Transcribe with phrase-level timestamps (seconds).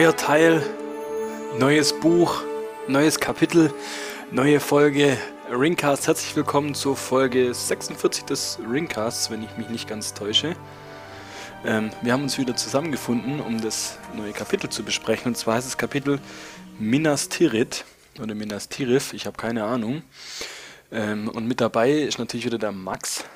[0.00, 0.62] Neuer Teil,
[1.58, 2.42] neues Buch,
[2.88, 3.70] neues Kapitel,
[4.30, 5.18] neue Folge
[5.52, 6.06] Ringcast.
[6.06, 10.56] Herzlich willkommen zur Folge 46 des Ringcasts, wenn ich mich nicht ganz täusche.
[11.66, 15.26] Ähm, wir haben uns wieder zusammengefunden, um das neue Kapitel zu besprechen.
[15.26, 16.18] Und zwar heißt das Kapitel
[16.78, 17.84] Minas Tirith
[18.18, 20.00] oder Minas Tirith, ich habe keine Ahnung.
[20.90, 23.26] Ähm, und mit dabei ist natürlich wieder der Max.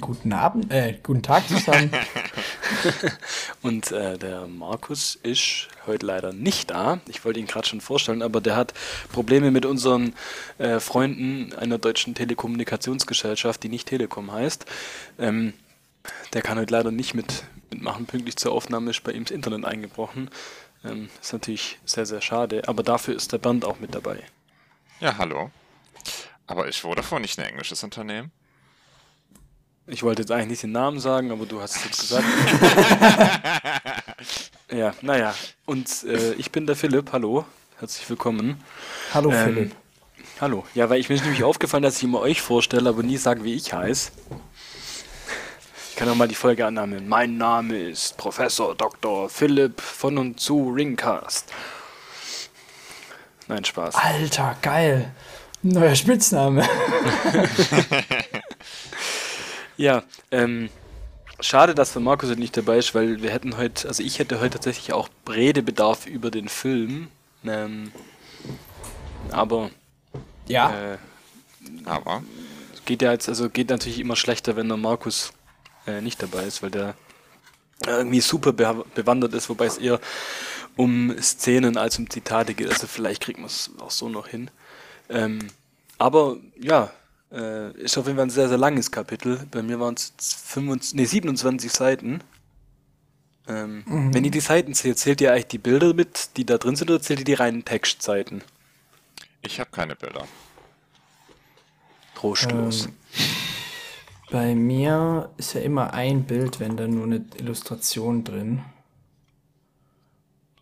[0.00, 1.90] Guten Abend, äh, guten Tag zusammen.
[3.62, 7.00] und äh, der Markus ist heute leider nicht da.
[7.08, 8.74] Ich wollte ihn gerade schon vorstellen, aber der hat
[9.12, 10.14] Probleme mit unseren
[10.58, 14.66] äh, Freunden einer deutschen Telekommunikationsgesellschaft, die nicht Telekom heißt.
[15.18, 15.52] Ähm,
[16.32, 18.06] der kann heute leider nicht mit, mitmachen.
[18.06, 20.30] Pünktlich zur Aufnahme ist bei ihm das Internet eingebrochen.
[20.84, 22.62] Ähm, ist natürlich sehr, sehr schade.
[22.66, 24.18] Aber dafür ist der Bernd auch mit dabei.
[25.00, 25.50] Ja, hallo.
[26.46, 28.32] Aber ist Vodafone nicht ein englisches Unternehmen?
[29.92, 32.24] Ich wollte jetzt eigentlich nicht den Namen sagen, aber du hast es jetzt gesagt.
[34.72, 35.34] ja, naja.
[35.66, 37.12] Und äh, ich bin der Philipp.
[37.12, 37.44] Hallo.
[37.78, 38.64] Herzlich willkommen.
[39.12, 39.76] Hallo ähm, Philipp.
[40.40, 40.64] Hallo.
[40.74, 43.44] Ja, weil ich mir ist nämlich aufgefallen, dass ich immer euch vorstelle, aber nie sage,
[43.44, 44.12] wie ich heiße.
[45.90, 47.06] Ich kann auch mal die Folge annehmen.
[47.06, 49.28] Mein Name ist Professor Dr.
[49.28, 51.52] Philipp von und zu Ringcast.
[53.46, 53.94] Nein, Spaß.
[53.94, 55.12] Alter, geil.
[55.60, 56.66] Neuer Spitzname.
[59.76, 60.68] Ja, ähm,
[61.40, 64.40] schade, dass der Markus heute nicht dabei ist, weil wir hätten heute, also ich hätte
[64.40, 67.08] heute tatsächlich auch Redebedarf über den Film.
[67.44, 67.92] Ähm,
[69.30, 69.70] aber
[70.46, 70.98] ja, äh,
[71.84, 72.22] aber
[72.84, 75.32] geht ja jetzt, also geht natürlich immer schlechter, wenn der Markus
[75.86, 76.94] äh, nicht dabei ist, weil der
[77.86, 80.00] irgendwie super be bewandert ist, wobei es eher
[80.76, 82.68] um Szenen als um Zitate geht.
[82.68, 84.50] Also vielleicht kriegt man es auch so noch hin.
[85.08, 85.48] Ähm,
[85.98, 86.90] aber ja,
[87.32, 89.46] äh, ist auf jeden Fall ein sehr, sehr langes Kapitel.
[89.50, 90.12] Bei mir waren es
[90.92, 92.20] nee, 27 Seiten.
[93.48, 94.14] Ähm, mhm.
[94.14, 96.90] Wenn ihr die Seiten zählt, zählt ihr eigentlich die Bilder mit, die da drin sind,
[96.90, 98.42] oder zählt ihr die reinen Textseiten?
[99.40, 100.26] Ich habe keine Bilder.
[102.14, 102.86] Trostlos.
[102.86, 102.92] Ähm,
[104.30, 108.62] bei mir ist ja immer ein Bild, wenn da nur eine Illustration drin.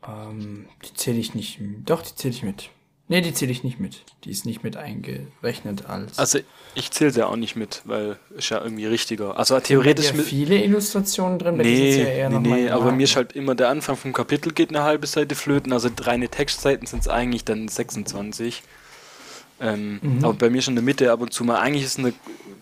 [0.07, 1.61] Ähm, die zähle ich nicht.
[1.85, 2.71] Doch, die zähle ich mit.
[3.11, 4.05] Nee, die zähle ich nicht mit.
[4.23, 6.17] Die ist nicht mit eingerechnet als.
[6.17, 6.39] Also
[6.77, 9.37] ich zähle sie auch nicht mit, weil ist ja irgendwie richtiger.
[9.37, 11.57] Also theoretisch sind ja viele Illustrationen drin.
[11.57, 14.85] Nee, ja nee, nee aber mir ist halt immer der Anfang vom Kapitel geht eine
[14.85, 15.73] halbe Seite flöten.
[15.73, 18.63] Also reine Textseiten sind es eigentlich dann 26.
[19.61, 20.25] Ähm, mhm.
[20.25, 21.57] Aber bei mir schon in der Mitte ab und zu mal.
[21.57, 22.13] Eigentlich ist eine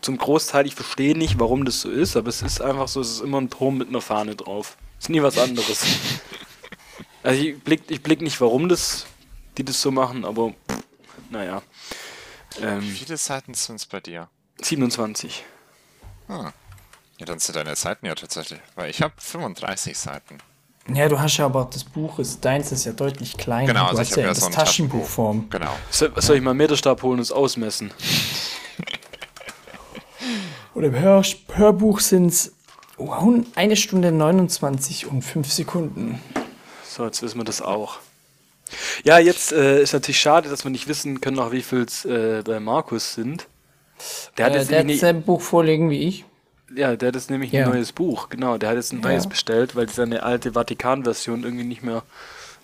[0.00, 3.10] zum Großteil, ich verstehe nicht, warum das so ist, aber es ist einfach so, es
[3.10, 4.78] ist immer ein Turm mit einer Fahne drauf.
[4.98, 5.84] Ist nie was anderes.
[7.22, 9.04] also ich blick, ich blick nicht, warum das
[9.58, 10.54] die das so machen, aber
[11.30, 11.62] naja.
[12.60, 14.28] Ähm, Wie viele Seiten sind es bei dir?
[14.62, 15.44] 27.
[16.28, 16.52] Ah.
[17.18, 20.38] Ja, dann sind deine Seiten ja tatsächlich, weil ich habe 35 Seiten.
[20.94, 23.66] Ja, du hast ja aber das Buch ist deins ist ja deutlich kleiner.
[23.66, 25.50] Genau, du also ich habe ja, ja so Taschenbuchform.
[25.50, 25.76] Genau.
[25.90, 27.92] So, soll ich mal Meterstab holen und es ausmessen?
[30.74, 31.24] Und im Hör
[31.54, 32.54] Hörbuch sind es
[32.98, 33.12] oh,
[33.56, 36.22] eine Stunde 29 und 5 Sekunden.
[36.88, 37.98] So, jetzt wissen wir das auch.
[39.04, 42.04] Ja, jetzt äh, ist natürlich schade, dass wir nicht wissen können, noch wie viel es
[42.04, 43.46] äh, bei Markus sind.
[44.36, 46.24] Der hat, äh, jetzt der hat sein Buch vorlegen wie ich.
[46.74, 47.64] Ja, der hat jetzt nämlich ja.
[47.64, 48.58] ein neues Buch, genau.
[48.58, 49.30] Der hat jetzt ein neues ja.
[49.30, 52.02] bestellt, weil seine alte Vatikan-Version irgendwie nicht mehr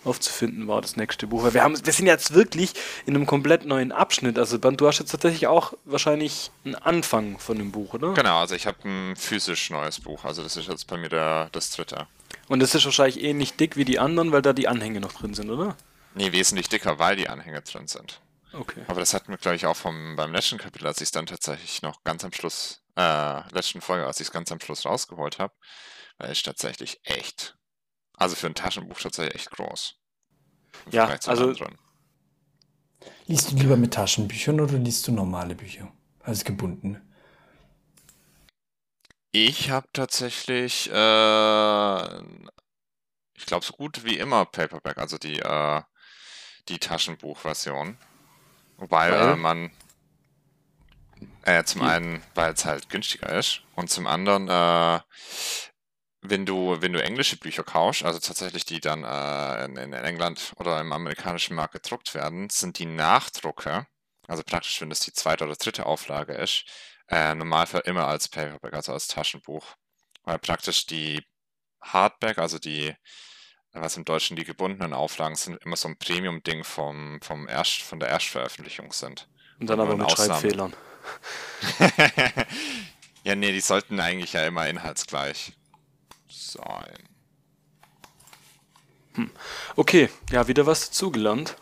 [0.04, 1.42] aufzufinden war, das nächste Buch.
[1.42, 2.74] Weil wir, haben, wir sind jetzt wirklich
[3.06, 4.38] in einem komplett neuen Abschnitt.
[4.38, 8.12] Also, du hast jetzt tatsächlich auch wahrscheinlich einen Anfang von dem Buch, oder?
[8.12, 10.24] Genau, also ich habe ein physisch neues Buch.
[10.24, 12.06] Also, das ist jetzt bei mir der, das dritte.
[12.48, 15.32] Und das ist wahrscheinlich ähnlich dick wie die anderen, weil da die Anhänge noch drin
[15.34, 15.76] sind, oder?
[16.14, 18.20] Nee, wesentlich dicker, weil die Anhänge drin sind.
[18.52, 18.84] Okay.
[18.86, 21.26] Aber das hatten wir, glaube ich, auch vom, beim letzten Kapitel, als ich es dann
[21.26, 25.40] tatsächlich noch ganz am Schluss, äh, letzten Folge, als ich es ganz am Schluss rausgeholt
[25.40, 25.52] habe,
[26.18, 27.56] weil es tatsächlich echt,
[28.16, 29.96] also für ein Taschenbuch tatsächlich echt groß.
[30.90, 31.48] Ja, also.
[31.48, 31.78] Anderen.
[33.26, 35.92] Liest du lieber mit Taschenbüchern oder liest du normale Bücher?
[36.20, 37.00] Also gebunden?
[39.32, 42.22] Ich habe tatsächlich äh,
[43.36, 45.82] ich glaube, so gut wie immer Paperback, also die, äh,
[46.68, 47.96] die Taschenbuchversion.
[48.76, 49.70] Wobei äh, man
[51.42, 55.00] äh, zum einen, weil es halt günstiger ist und zum anderen, äh,
[56.22, 60.54] wenn du, wenn du englische Bücher kaufst, also tatsächlich die dann äh, in, in, England
[60.56, 63.86] oder im amerikanischen Markt gedruckt werden, sind die Nachdrucke,
[64.26, 66.64] also praktisch, wenn das die zweite oder dritte Auflage ist,
[67.08, 69.74] äh, Normalfall immer als Paperback, also als Taschenbuch.
[70.22, 71.22] Weil praktisch die
[71.82, 72.94] Hardback, also die
[73.82, 77.98] was im Deutschen die gebundenen Auflagen sind, immer so ein Premium-Ding vom, vom Erst, von
[77.98, 79.26] der Erstveröffentlichung sind.
[79.58, 80.40] Und dann aber mit Ausnahmen.
[80.40, 80.72] Schreibfehlern.
[83.24, 85.52] ja, nee, die sollten eigentlich ja immer inhaltsgleich
[86.28, 86.98] sein.
[89.14, 89.30] Hm.
[89.76, 91.56] Okay, ja, wieder was dazugelernt.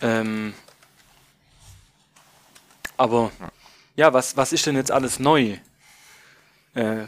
[0.00, 0.54] Ähm,
[2.96, 3.30] aber
[3.96, 5.58] ja, was, was ist denn jetzt alles neu?
[6.74, 7.06] Äh,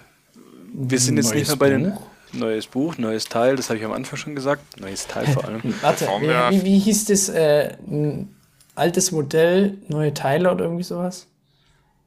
[0.73, 1.99] wir sind jetzt nicht mehr bei den.
[2.33, 4.81] Neues Buch, neues Teil, das habe ich am Anfang schon gesagt.
[4.81, 5.61] Neues Teil vor allem.
[5.81, 7.29] Warte, wie, wie, wie hieß das?
[7.29, 8.35] Äh, ein
[8.75, 11.27] altes Modell, neue Teile oder irgendwie sowas?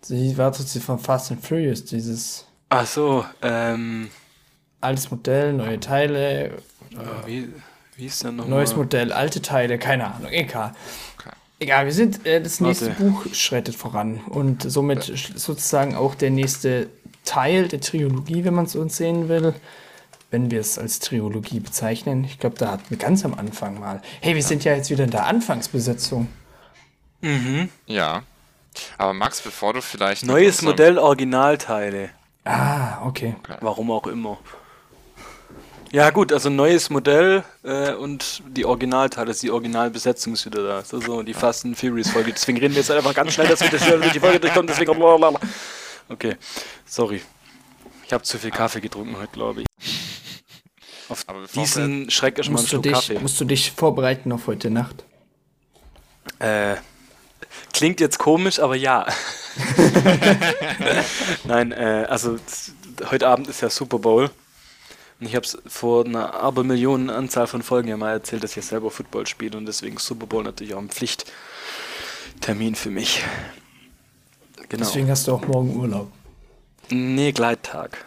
[0.01, 4.09] Sie war das von Fast and Furious, dieses Ach so, ähm,
[4.81, 6.51] altes Modell, neue Teile,
[7.25, 7.49] wie,
[7.97, 8.59] wie ist der nochmal?
[8.59, 10.73] neues Modell, alte Teile, keine Ahnung, egal.
[11.17, 11.29] Okay.
[11.61, 13.03] Egal, wir sind, äh, das nächste Warte.
[13.03, 16.89] Buch schreitet voran und somit sch- sozusagen auch der nächste
[17.25, 19.53] Teil der Trilogie, wenn man es uns sehen will,
[20.31, 22.23] wenn wir es als Trilogie bezeichnen.
[22.23, 24.01] Ich glaube, da hatten wir ganz am Anfang mal.
[24.21, 26.27] Hey, wir sind ja jetzt wieder in der Anfangsbesetzung.
[27.87, 28.23] Ja.
[28.97, 30.25] Aber Max, bevor du vielleicht.
[30.25, 32.11] Neues Modell, Originalteile.
[32.45, 33.35] Ah, okay.
[33.61, 34.37] Warum auch immer.
[35.91, 40.83] Ja gut, also neues Modell äh, und die Originalteile, also die Originalbesetzung ist wieder da.
[40.83, 42.31] So, so die Fast and Furious Folge.
[42.31, 44.67] Deswegen reden wir jetzt einfach ganz schnell, dass wir das durch die Folge durchkommen.
[44.67, 44.93] Deswegen.
[44.99, 45.39] blablabla.
[46.07, 46.37] Okay,
[46.85, 47.21] sorry.
[48.05, 50.08] Ich habe zu viel Kaffee getrunken heute, glaube ich.
[51.09, 53.19] Auf Aber bevor diesen Schreck einen Musst du, Schluck dich, Kaffee.
[53.19, 55.03] musst du dich vorbereiten auf heute Nacht?
[56.37, 56.75] Äh,
[57.73, 59.07] klingt jetzt komisch, aber ja.
[61.43, 62.37] Nein, äh, also
[63.09, 64.29] heute Abend ist ja Super Bowl.
[65.19, 68.65] Und ich habe es vor einer Abermillionen Anzahl von Folgen ja mal erzählt, dass ich
[68.65, 73.23] selber Football spiele und deswegen ist Super Bowl natürlich auch ein Pflichttermin für mich.
[74.69, 74.85] Genau.
[74.85, 76.11] Deswegen hast du auch morgen Urlaub.
[76.89, 78.05] Nee, Gleittag.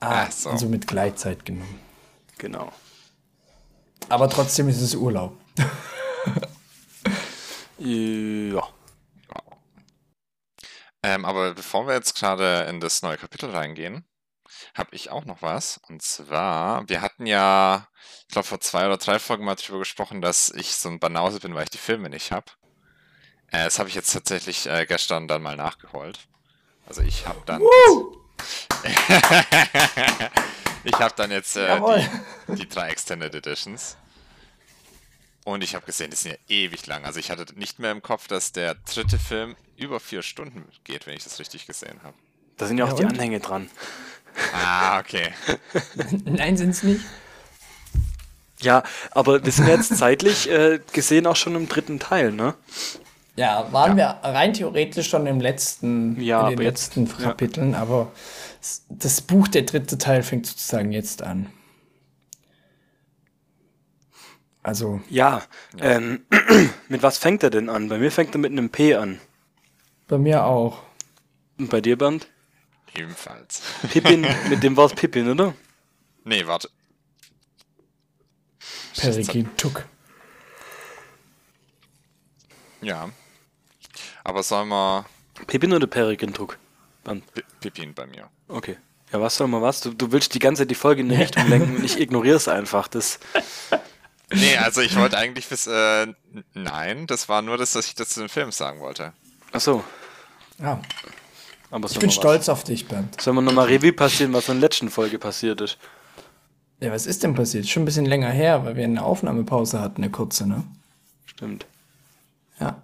[0.00, 0.50] Ah, so.
[0.50, 1.87] also mit Gleitzeit genommen.
[2.38, 2.72] Genau.
[4.08, 5.36] Aber trotzdem ist es Urlaub.
[7.78, 8.68] Ja.
[11.02, 14.04] Ähm, aber bevor wir jetzt gerade in das neue Kapitel reingehen,
[14.74, 15.80] habe ich auch noch was.
[15.88, 17.88] Und zwar, wir hatten ja,
[18.22, 21.38] ich glaube, vor zwei oder drei Folgen mal drüber gesprochen, dass ich so ein Banause
[21.38, 22.46] bin, weil ich die Filme nicht habe.
[23.48, 26.18] Äh, das habe ich jetzt tatsächlich äh, gestern dann mal nachgeholt.
[26.86, 27.62] Also ich habe dann.
[30.84, 31.80] ich habe dann jetzt äh,
[32.48, 33.96] die, die drei Extended Editions.
[35.44, 37.04] Und ich habe gesehen, die sind ja ewig lang.
[37.04, 41.06] Also ich hatte nicht mehr im Kopf, dass der dritte Film über vier Stunden geht,
[41.06, 42.14] wenn ich das richtig gesehen habe.
[42.58, 43.12] Da sind ja auch Ja, die und?
[43.12, 43.70] Anhänge dran.
[44.52, 45.32] Ah, okay.
[46.24, 47.00] Nein, sind es nicht.
[48.60, 48.82] Ja,
[49.12, 52.54] aber wir sind jetzt zeitlich äh, gesehen auch schon im dritten Teil, ne?
[53.36, 57.28] Ja, waren wir rein theoretisch schon im letzten, Ja, in den aber jetzt- letzten ja.
[57.28, 58.10] Kapiteln, aber
[58.88, 61.50] das Buch, der dritte Teil, fängt sozusagen jetzt an.
[64.62, 65.42] Also, Ja,
[65.78, 66.26] ähm,
[66.88, 67.88] mit was fängt er denn an?
[67.88, 69.20] Bei mir fängt er mit einem P an.
[70.08, 70.82] bei mir auch.
[71.58, 72.28] Und bei dir, Bernd?
[72.94, 73.62] Ebenfalls.
[73.92, 75.54] Pippin, mit dem Wort Pippin, oder?
[76.24, 76.68] Nee, warte.
[78.96, 79.86] Perikin Tuck.
[82.80, 83.10] Ja.
[84.24, 85.06] Aber sollen wir.
[85.46, 86.58] Pippin oder Perigentuck?
[87.34, 88.28] Pi- Pippin bei mir.
[88.48, 88.76] Okay.
[89.12, 89.80] Ja, was soll man was?
[89.80, 92.36] Du, du willst die ganze Zeit die Folge in eine Richtung lenken und ich ignoriere
[92.36, 92.88] es einfach.
[92.88, 93.18] Das,
[94.30, 95.66] Nee, also ich wollte eigentlich bis.
[95.66, 96.08] Äh,
[96.52, 99.14] nein, das war nur das, dass ich das zu den Filmen sagen wollte.
[99.52, 99.82] ach so.
[100.58, 100.82] Ja,
[101.70, 103.18] Aber ich bin stolz auf dich, Bernd.
[103.20, 105.78] Sollen wir nochmal Revue passieren, was in der letzten Folge passiert ist?
[106.80, 107.66] Ja, was ist denn passiert?
[107.68, 110.62] Schon ein bisschen länger her, weil wir eine Aufnahmepause hatten, eine kurze, ne?
[111.24, 111.64] Stimmt.
[112.60, 112.82] Ja.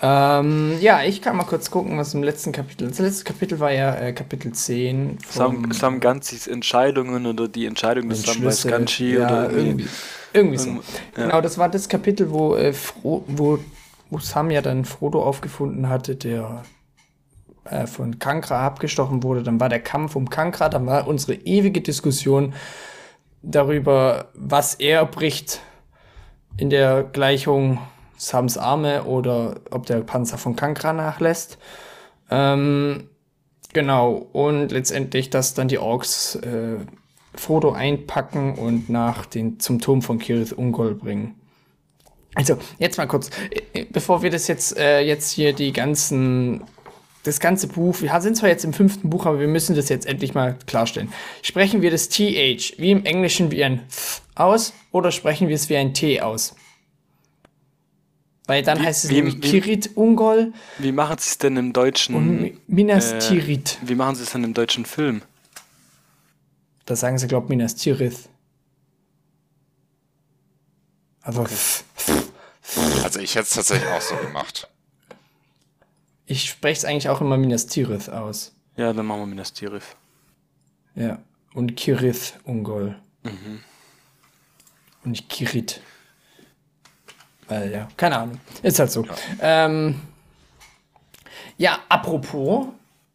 [0.00, 2.88] Ähm, ja, ich kann mal kurz gucken, was im letzten Kapitel.
[2.88, 8.08] Das letzte Kapitel war ja äh, Kapitel 10 Sam, Sam Ganzis Entscheidungen oder die Entscheidung
[8.08, 8.68] des Samwise.
[8.68, 9.88] Ganshi ja, oder irgendwie.
[10.32, 10.68] Irgendwie so.
[10.70, 10.84] Irgend-
[11.16, 11.22] ja.
[11.24, 13.58] Genau, das war das Kapitel, wo, äh, Fro wo,
[14.10, 16.62] wo Sam ja dann Frodo aufgefunden hatte, der
[17.64, 19.42] äh, von Kankra abgestochen wurde.
[19.42, 22.54] Dann war der Kampf um Kankra, dann war unsere ewige Diskussion
[23.42, 25.60] darüber, was er bricht
[26.56, 27.78] in der Gleichung
[28.18, 31.56] Sams Arme oder ob der Panzer von Kankra nachlässt.
[32.30, 33.08] Ähm,
[33.72, 36.76] genau, und letztendlich, dass dann die Orks äh,
[37.34, 41.36] Frodo einpacken und nach den, zum Turm von Kirith Ungol bringen.
[42.34, 43.30] Also, jetzt mal kurz,
[43.72, 46.62] äh, bevor wir das jetzt, äh, jetzt hier die ganzen,
[47.22, 50.06] das ganze Buch, wir sind zwar jetzt im fünften Buch, aber wir müssen das jetzt
[50.06, 51.12] endlich mal klarstellen.
[51.42, 55.68] Sprechen wir das TH wie im Englischen wie ein Th aus oder sprechen wir es
[55.68, 56.54] wie ein T aus?
[58.48, 61.56] Weil dann Wie- heißt es wie- nämlich wie- Kirit Ungol Wie machen sie es denn
[61.56, 62.14] im deutschen?
[62.16, 63.78] und Mi- Minas äh, Tirith.
[63.82, 65.22] Wie machen sie es denn im deutschen Film?
[66.86, 68.28] Da sagen sie, glaub Minas Tirith.
[71.22, 71.84] Also, Th-
[73.04, 74.68] Also ich hätte es tatsächlich auch so gemacht.
[76.26, 78.52] ich spreche es eigentlich auch immer Minas Tirith aus.
[78.76, 79.96] Ja, dann machen wir Minas Tirith.
[80.94, 81.18] Ja.
[81.54, 82.96] Und Kirith Ungol.
[83.24, 85.80] Und nicht Kirit.
[87.48, 88.40] Weil, ja, keine Ahnung.
[88.62, 89.04] Ist halt so.
[89.04, 90.00] Ja, ähm,
[91.56, 92.66] ja apropos,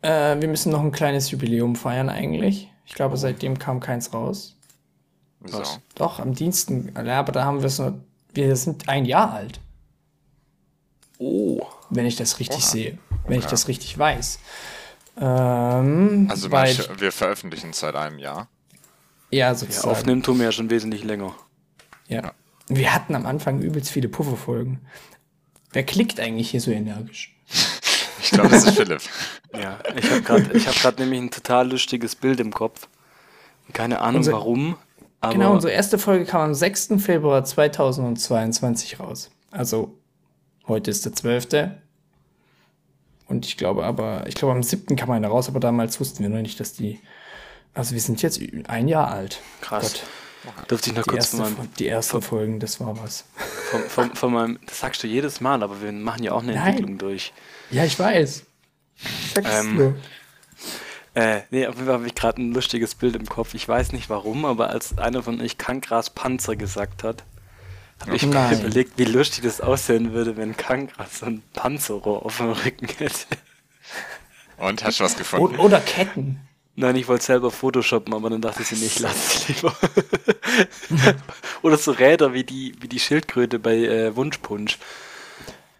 [0.01, 2.69] äh, wir müssen noch ein kleines Jubiläum feiern eigentlich.
[2.85, 4.55] Ich glaube, seitdem kam keins raus.
[5.39, 5.79] Was?
[5.95, 6.93] Doch, am Diensten.
[7.05, 7.99] Ja, aber da haben wir es nur.
[8.33, 9.59] Wir sind ein Jahr alt.
[11.19, 11.61] Oh.
[11.89, 12.65] Wenn ich das richtig Oha.
[12.67, 12.97] sehe.
[13.27, 13.51] Wenn ich Okay.
[13.51, 14.39] das richtig weiß.
[15.21, 18.47] Ähm, Also weil, manche, wir veröffentlichen seit einem Jahr.
[19.29, 19.89] ja, Ja, sozusagen.
[19.91, 21.35] aufnehmen tun wir ja schon wesentlich länger.
[22.07, 22.31] Ja.
[22.67, 24.79] Wir hatten am Anfang übelst viele Pufferfolgen.
[25.71, 27.35] Wer klickt eigentlich hier so energisch?
[28.25, 29.01] Ich glaube, das ist Philipp.
[29.53, 32.87] Ja, ich habe gerade hab grad nämlich ein total lustiges Bild im Kopf.
[33.73, 34.77] Keine Ahnung Unser- warum,
[35.19, 36.93] aber genau, unsere erste Folge kam am 6.
[36.99, 39.29] Februar 2022 raus.
[39.51, 39.99] Also,
[40.67, 41.47] heute ist der 12.
[43.27, 44.95] Und ich glaube aber, ich glaube am 7.
[44.95, 46.99] kam eine raus, aber damals wussten wir noch nicht, dass die.
[47.73, 49.41] Also wir sind jetzt ein Jahr alt.
[49.61, 49.83] krass.
[49.93, 50.03] Gott,
[50.69, 53.25] Dürfte ich noch die, kurz erste, von meinem, die ersten Folgen, das war was.
[53.71, 56.53] von, von, von meinem, das sagst du jedes Mal, aber wir machen ja auch eine
[56.53, 56.67] Nein.
[56.67, 57.33] Entwicklung durch.
[57.71, 58.43] Ja, ich weiß.
[59.33, 59.95] Sag's Ähm, nur.
[61.15, 63.53] Äh, nee, auf jeden Fall habe ich gerade ein lustiges Bild im Kopf.
[63.53, 67.23] Ich weiß nicht warum, aber als einer von euch Kankras Panzer gesagt hat,
[68.01, 72.37] habe ich mir überlegt, wie lustig das aussehen würde, wenn Kankras so ein Panzerrohr auf
[72.37, 73.27] dem Rücken hätte.
[74.57, 75.59] Und hast du was gefunden?
[75.59, 76.41] Oder Ketten.
[76.75, 79.75] Nein, ich wollte selber photoshoppen, aber dann dachte ich mir, ich lasse es lieber.
[81.61, 84.79] Oder so Räder wie die, wie die Schildkröte bei äh, Wunschpunsch.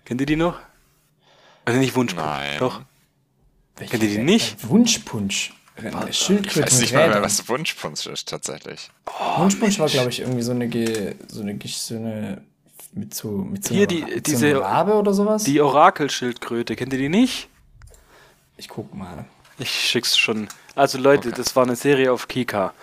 [0.06, 0.60] Kennt ihr die noch?
[1.66, 2.60] Also nicht Wunschpunsch, Nein.
[2.60, 2.82] doch.
[3.78, 4.68] Welche Kennt ihr die nicht?
[4.70, 5.54] Wunschpunsch.
[6.10, 8.92] Ich Schildkröte weiß mit nicht mal mehr, was Wunschpunsch ist, tatsächlich.
[9.38, 12.44] Wunschpunsch war, glaube ich, irgendwie so eine, Ge so eine, Ge- so eine
[12.92, 15.44] mit so, mit so, Hier, einer- die- mit diese- so Rabe oder sowas.
[15.46, 17.50] Die Orakelschildkröte, kennt ihr die nicht?
[18.58, 19.26] ich guck mal.
[19.64, 20.48] Ich schick's schon.
[20.76, 21.38] Also Leute, Okay.
[21.38, 22.74] das war eine Serie auf Kika.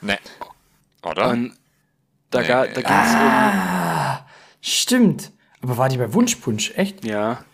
[0.00, 0.18] Ne.
[1.02, 1.30] Oder?
[1.30, 1.56] Und
[2.30, 2.46] da, Nee.
[2.48, 4.24] ga, da ging's
[4.60, 5.32] Stimmt.
[5.62, 6.72] Aber war die bei Wunschpunsch?
[6.76, 7.02] Echt?
[7.04, 7.10] um.
[7.10, 7.44] Ja.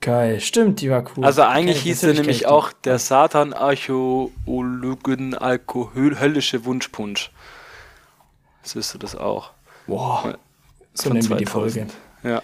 [0.00, 0.40] Geil.
[0.40, 1.24] Stimmt, die war cool.
[1.24, 6.16] Also eigentlich ich, hieß der natürlich nämlich auch der Satan Archäologen Alkohol
[6.64, 7.30] Wunschpunsch.
[8.74, 9.50] Wisst ihr das auch.
[9.86, 10.38] Boah.
[10.94, 11.86] So Von nennen wir die Folge.
[11.86, 11.92] 2000.
[12.24, 12.42] Ja.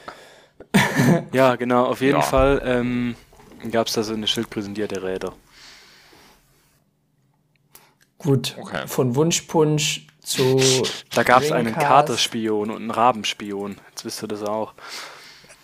[1.33, 2.23] ja, genau, auf jeden Ja.
[2.23, 3.15] Fall ähm,
[3.71, 5.33] gab es da so eine Schildkröte und die hatte Räder.
[8.19, 8.57] Gut.
[8.59, 8.87] Okay.
[8.87, 10.61] Von Wunschpunsch zu.
[11.15, 11.75] Da gab es einen.
[11.75, 13.77] Katerspion und einen Rabenspion.
[13.91, 14.75] Jetzt wisst ihr das auch.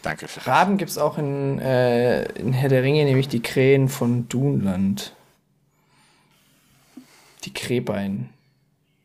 [0.03, 0.47] Danke, Philipp.
[0.49, 5.15] Raben gibt es auch in, äh, in Herr der Ringe, nämlich die Krähen von Dunland.
[7.45, 8.31] Die Krähbein.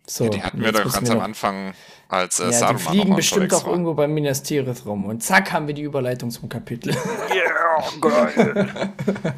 [0.08, 1.74] So, Die hatten wir doch ganz wir am Anfang,
[2.08, 3.72] als äh, Ja, die Saruman fliegen noch bestimmt auch war.
[3.74, 5.06] irgendwo bei Minas Tirith rum.
[5.06, 6.96] Und zack, haben wir die Überleitung zum Kapitel.
[7.34, 8.94] Yeah, geil.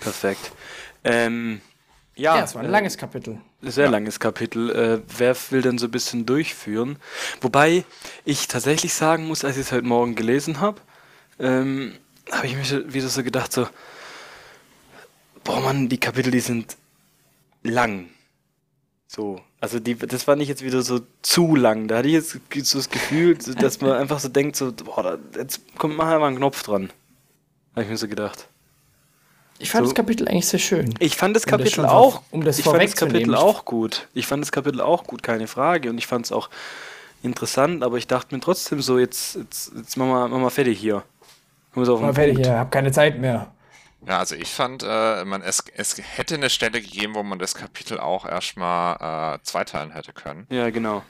[0.00, 0.52] Perfekt.
[1.04, 1.60] Ähm,
[2.20, 3.40] ja, Ja, es war ein äh, langes Kapitel.
[3.62, 4.70] Sehr langes Kapitel.
[4.70, 6.96] Äh, wer will denn so ein bisschen durchführen?
[7.40, 7.84] Wobei
[8.24, 10.80] ich tatsächlich sagen muss, als ich es heute Morgen gelesen habe,
[11.38, 11.94] ähm,
[12.30, 13.66] habe ich mir wieder so gedacht, so,
[15.44, 16.76] boah Mann, die Kapitel, die sind
[17.62, 18.08] lang.
[19.06, 21.88] So, also die, das war nicht jetzt wieder so zu lang.
[21.88, 22.38] Da hatte ich jetzt
[22.70, 26.36] so das Gefühl, dass man einfach so denkt, so, boah, da, jetzt kommt mal einen
[26.36, 26.92] Knopf dran.
[27.72, 28.48] Habe ich mir so gedacht.
[29.62, 29.90] Ich fand So.
[29.90, 30.94] das Kapitel eigentlich sehr schön.
[30.98, 33.30] Ich fand das Um das Kapitel schon vor- auch, um das ich fand das vorwegzunehmen.
[33.30, 34.08] Kapitel auch gut.
[34.14, 35.90] Ich fand das Kapitel auch gut, keine Frage.
[35.90, 36.48] Und ich fand es auch
[37.22, 40.78] interessant, aber ich dachte mir trotzdem so, jetzt, jetzt, jetzt machen wir, machen wir fertig
[40.78, 41.02] hier.
[41.74, 43.52] Kommen wir auf Mal fertig, ja, hab keine Zeit mehr.
[44.08, 47.54] Ja, also ich fand, äh, man, es, es hätte eine Stelle gegeben, wo man das
[47.54, 50.46] Kapitel auch erstmal äh, zweiteilen hätte können.
[50.48, 51.02] Ja, genau.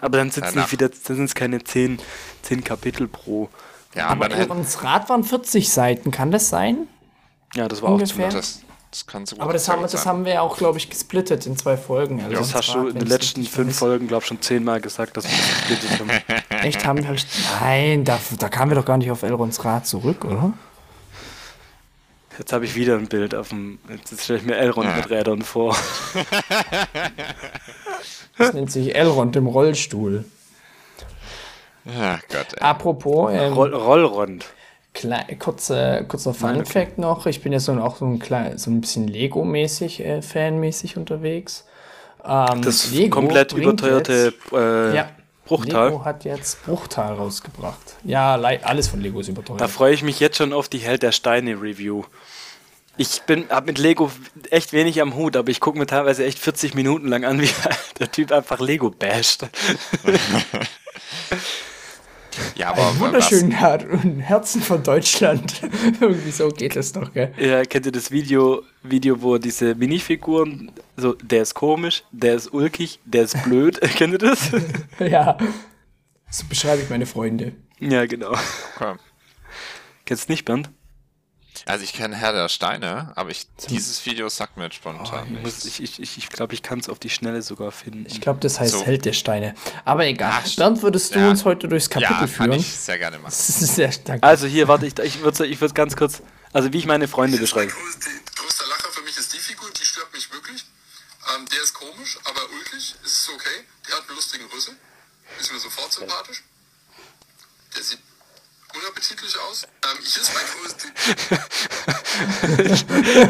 [0.00, 2.00] Aber dann sind es nicht wieder, dann sind es keine zehn,
[2.42, 3.48] zehn Kapitel pro.
[3.94, 6.88] Ja, Aber dann hätte Rat waren 40 Seiten, kann das sein?
[7.54, 8.26] Ja, das war auch zu Ungefähr.
[8.28, 8.36] lang.
[8.36, 10.88] das, das kann so gut Aber das haben, das haben wir ja auch, glaube ich,
[10.90, 12.22] gesplittet in zwei Folgen.
[12.22, 15.24] Also Das hast du in den letzten fünf Folgen, glaube ich, schon zehnmal gesagt, dass
[15.24, 16.38] wir das gesplittet haben.
[16.62, 17.16] Echt haben wir.
[17.60, 20.52] Nein, da, da kamen wir doch gar nicht auf Elrons Rat zurück, oder?
[22.38, 23.78] Jetzt habe ich wieder ein Bild auf dem.
[23.90, 25.76] Jetzt stelle ich mir Elrond mit Rädern vor.
[28.38, 30.24] Das nennt sich Elrond im Rollstuhl.
[31.84, 32.60] Ja, Gott, ey.
[32.62, 34.46] Apropos, ähm, Roll Rollrond.
[34.94, 36.72] Klei- kurzer, kurzer Fun Nein, okay.
[36.72, 37.26] Fact noch.
[37.26, 41.64] Ich bin ja so, auch so ein, klein, so ein bisschen Lego-mäßig, äh, fanmäßig unterwegs.
[42.24, 45.08] Ähm, Das Lego komplett überteuerte jetzt- äh, ja,
[45.44, 45.86] Bruchtal.
[45.90, 47.96] Lego hat jetzt Bruchtal rausgebracht.
[48.04, 49.60] Ja, alles von Lego ist überteuert.
[49.60, 52.04] Da freue ich mich jetzt schon auf die Held der Steine Review.
[52.98, 54.10] Ich bin hab mit Lego
[54.50, 57.48] echt wenig am Hut, aber ich gucke mir teilweise echt 40 Minuten lang an, wie
[57.98, 59.46] der Typ einfach Lego basht.
[62.54, 63.84] Ja, aber Ein wunderschönen Her
[64.18, 65.62] Herzen von Deutschland.
[66.00, 67.32] Irgendwie so geht es doch, gell?
[67.38, 72.52] Ja, kennt ihr das Video, Video, wo diese Minifiguren, so, der ist komisch, der ist
[72.52, 74.50] ulkig, der ist blöd, kennt ihr das?
[74.98, 75.36] ja.
[76.30, 77.52] So beschreibe ich meine Freunde.
[77.78, 78.34] Ja, genau.
[78.76, 78.96] Okay.
[80.04, 80.70] Kennst du nicht, Bernd?
[81.66, 85.32] Also ich kenne Herr der Steine, aber ich, dieses Video sagt mir jetzt spontan ich
[85.42, 85.64] muss- nichts.
[85.64, 88.06] ich ich, ich, ich glaube, ich kann es auf die Schnelle sogar finden.
[88.08, 88.84] Ich glaube, das heißt So.
[88.84, 89.54] Held der Steine.
[89.84, 90.32] Aber egal.
[90.44, 91.30] Ach, Bernd, würdest du ja.
[91.30, 92.52] uns heute durchs Kapitel ja, kann führen?
[92.52, 93.32] ich sehr gerne machen.
[93.36, 94.22] Das ist sehr stark.
[94.24, 97.38] Also hier, warte, ich, ich würde ich würd ganz kurz, also wie ich meine Freunde
[97.38, 97.70] beschreibe.
[97.70, 100.64] größter, größter Lacher für mich ist die Figur, die stört mich wirklich.
[101.36, 103.64] Ähm, der ist komisch, aber ulkig, ist okay.
[103.88, 104.74] Der hat einen lustigen Rüssel,
[105.38, 106.42] ist mir sofort sympathisch.
[107.76, 108.00] Der sieht
[108.74, 109.66] unappetitlich aus.
[109.84, 110.44] Ähm, hier ist mein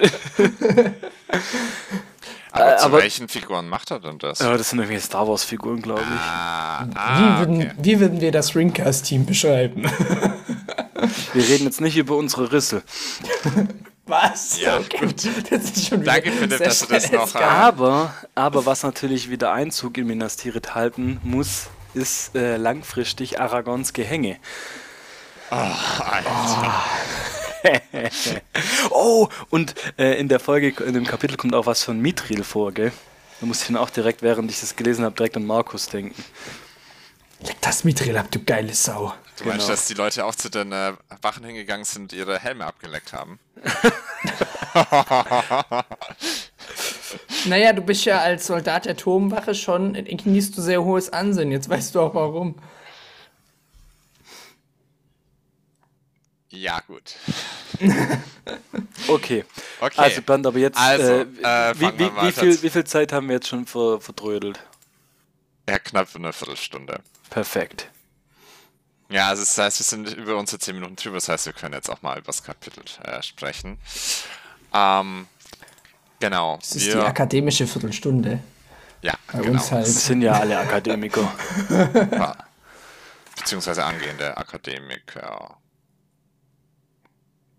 [2.52, 4.42] Aber zu aber- welchen Figuren macht er denn das?
[4.42, 6.08] Aber das sind irgendwelche Star Wars Figuren, glaube ich.
[6.08, 7.72] Ah, wie, ah, würden, okay.
[7.78, 9.84] wie würden wir das Ringcast-Team beschreiben?
[11.34, 12.82] Wir reden jetzt nicht über unsere Rüssel.
[14.06, 14.60] Was?
[14.60, 15.28] Ja, gut.
[15.50, 17.52] Das ist schon wieder Danke, Philipp, dass du das noch, eskaliert.
[17.52, 23.94] Aber, aber was natürlich wieder Einzug in Minas Tirith halten muss, ist äh, langfristig Aragons
[23.94, 24.38] Gehänge.
[25.50, 26.84] Alter.
[28.92, 32.72] Oh, und äh, in der Folge, in dem Kapitel kommt auch was von Mithril vor,
[32.72, 32.92] gell?
[33.40, 36.24] Da musste ich dann auch direkt, während ich das gelesen habe, direkt an Markus denken.
[37.42, 39.16] Leg das Mithril ab, du geile Sau.
[39.40, 39.68] Du meinst, Genau.
[39.76, 43.40] dass die Leute auch zu den äh, Wachen hingegangen sind und ihre Helme abgeleckt haben?
[47.46, 51.52] Naja, du bist ja als Soldat der Turmwache schon, genießt du sehr hohes Ansehen.
[51.52, 52.56] Jetzt weißt du auch warum.
[56.50, 57.16] Ja, gut.
[59.08, 59.44] Okay.
[59.80, 60.02] Okay.
[60.02, 63.28] Also, Bernd, aber jetzt, Also, äh, äh, wie, wie, wie, viel, wie viel Zeit haben
[63.28, 64.60] wir jetzt schon ver, verdrödelt?
[65.68, 67.02] Ja, knapp eine Viertelstunde.
[67.30, 67.90] Perfekt.
[69.10, 71.74] Ja, also das heißt, wir sind über unsere 10 Minuten drüber, das heißt, wir können
[71.74, 73.78] jetzt auch mal über das Kapitel äh, sprechen.
[74.74, 75.28] Ähm,
[76.30, 76.58] genau.
[76.58, 78.40] Das ist wir, die akademische Viertelstunde.
[79.02, 79.54] ja, bei genau.
[79.54, 79.86] uns halt.
[79.86, 81.32] Wir sind ja alle Akademiker.
[82.12, 82.36] Ja.
[83.38, 85.58] Beziehungsweise angehende Akademiker.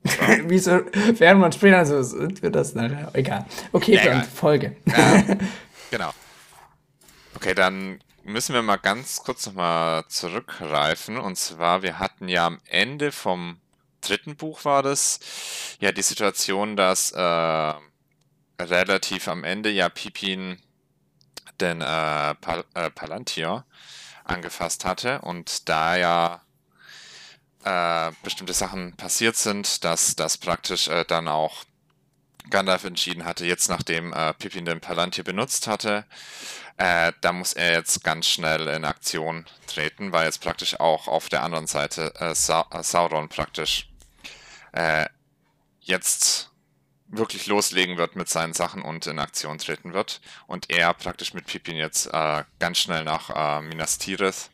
[0.45, 0.81] Wieso,
[1.19, 3.11] während man später so sind wir das nachher.
[3.13, 3.45] Egal.
[3.73, 4.23] Okay, Ja.
[4.23, 4.77] Folge.
[5.91, 6.11] Genau.
[7.37, 11.17] Okay, dann müssen wir mal ganz kurz nochmal zurückgreifen.
[11.17, 13.61] Und zwar, wir hatten ja am Ende vom
[14.01, 15.21] dritten Buch war das,
[15.79, 17.73] ja die Situation, dass äh,
[18.59, 20.59] relativ am Ende ja Pipin
[21.61, 23.65] den äh, Pal äh, Palantir
[24.25, 25.21] angefasst hatte.
[25.21, 26.43] Und da ja
[27.65, 31.65] äh, bestimmte Sachen passiert sind, dass das praktisch äh, dann auch
[32.49, 36.05] Gandalf entschieden hatte, jetzt nachdem äh, Pippin den Palantir benutzt hatte,
[36.77, 41.29] äh, da muss er jetzt ganz schnell in Aktion treten, weil jetzt praktisch auch auf
[41.29, 43.89] der anderen Seite Sa Sauron praktisch
[45.81, 46.51] jetzt
[47.19, 50.21] wirklich loslegen wird mit seinen Sachen und in Aktion treten wird.
[50.47, 54.51] Und er praktisch mit Pippin jetzt äh, ganz schnell nach äh, Minas Tirith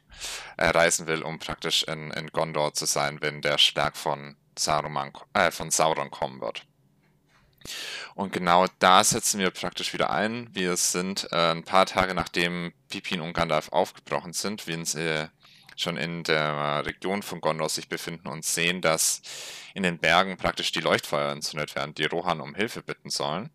[0.57, 5.13] äh, reisen will, um praktisch in, in Gondor zu sein, wenn der Schlag von, Saruman,
[5.35, 6.65] äh, von Sauron kommen wird.
[8.15, 10.49] Und genau da setzen wir praktisch wieder ein.
[10.53, 15.29] Wir sind äh, ein paar Tage nachdem Pippin und Gandalf aufgebrochen sind, wenn sie
[15.83, 19.23] schon in der Region von Gondor sich befinden und sehen, dass
[19.75, 23.51] in den Bergen praktisch die Leuchtfeuer entzündet werden, die Rohan um Hilfe bitten sollen.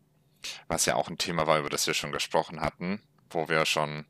[0.68, 4.06] Was ja auch ein Thema war, über das wir schon gesprochen hatten, wo wir schon,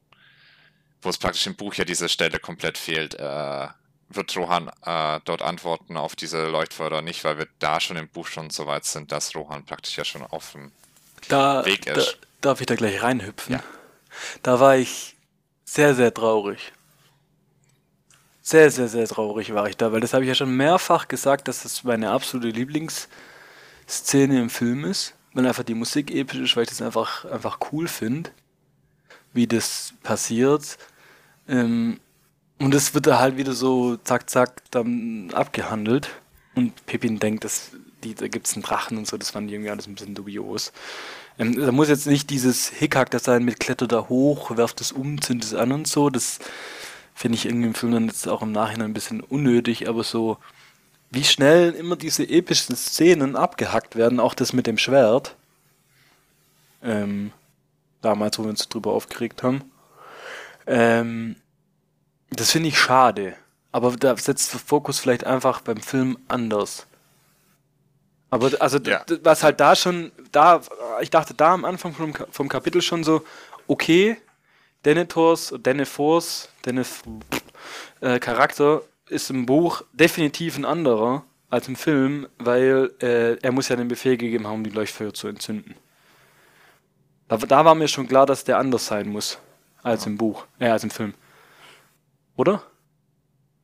[1.01, 3.67] wo es praktisch im Buch ja diese Stelle komplett fehlt, äh,
[4.09, 8.07] wird Rohan äh, dort antworten auf diese Leuchtfeuer oder nicht, weil wir da schon im
[8.07, 10.71] Buch schon so weit sind, dass Rohan praktisch ja schon auf dem
[11.27, 12.17] Da, Weg da ist.
[12.41, 13.55] darf ich da gleich reinhüpfen.
[13.55, 13.63] Ja.
[14.43, 15.15] Da war ich
[15.65, 16.71] sehr, sehr traurig.
[18.49, 21.49] Sehr, sehr, sehr traurig war ich da, weil das habe ich ja schon mehrfach gesagt,
[21.49, 26.63] dass das meine absolute Lieblingsszene im Film ist, weil einfach die Musik episch ist, weil
[26.63, 28.29] ich das einfach, einfach cool finde,
[29.33, 30.77] wie das passiert.
[31.49, 31.99] Ähm,
[32.57, 36.09] und es wird da halt wieder so zack, zack dann abgehandelt.
[36.55, 39.55] Und Pippin denkt, dass die, da gibt es einen Drachen und so, das fand ich
[39.55, 40.71] irgendwie alles ein bisschen dubios.
[41.37, 44.93] Ähm, da muss jetzt nicht dieses Hickhack da sein mit Kletter da hoch, werft es
[44.93, 46.09] um, zündet es an und so.
[46.09, 46.39] Das
[47.17, 50.37] finde ich irgendwie im Film dann jetzt auch im Nachhinein ein bisschen unnötig, aber so,
[51.09, 55.35] wie schnell immer diese epischen Szenen abgehackt werden, auch das mit dem Schwert.
[56.83, 57.31] Ähm,
[58.03, 59.63] damals, wo wir uns drüber aufgeregt haben.
[60.67, 61.37] Ähm,
[62.29, 63.35] das finde ich schade.
[63.71, 66.85] Aber da setzt der Fokus vielleicht einfach beim Film anders.
[68.29, 69.03] Aber also Ja.
[69.23, 70.61] was halt da schon, da,
[71.01, 73.23] ich dachte da am Anfang vom, vom Kapitel schon so,
[73.65, 74.17] okay,
[74.85, 77.03] Denethors, Denethors, Deneth,
[78.01, 83.69] äh, Charakter ist im Buch definitiv ein anderer als im Film, weil äh, er muss
[83.69, 85.75] ja den Befehl gegeben haben, die Leuchtfeuer zu entzünden.
[87.27, 89.39] Da, da war mir schon klar, dass der anders sein muss
[89.83, 91.13] als im Buch, äh, als im Film.
[92.35, 92.63] Oder?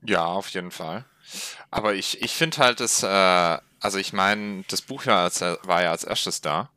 [0.02, 1.06] Ja, auf jeden Fall.
[1.72, 5.84] Aber ich, ich finde halt, dass, äh, also ich meine, das Buch ja als, war
[5.84, 6.70] ja als erstes da.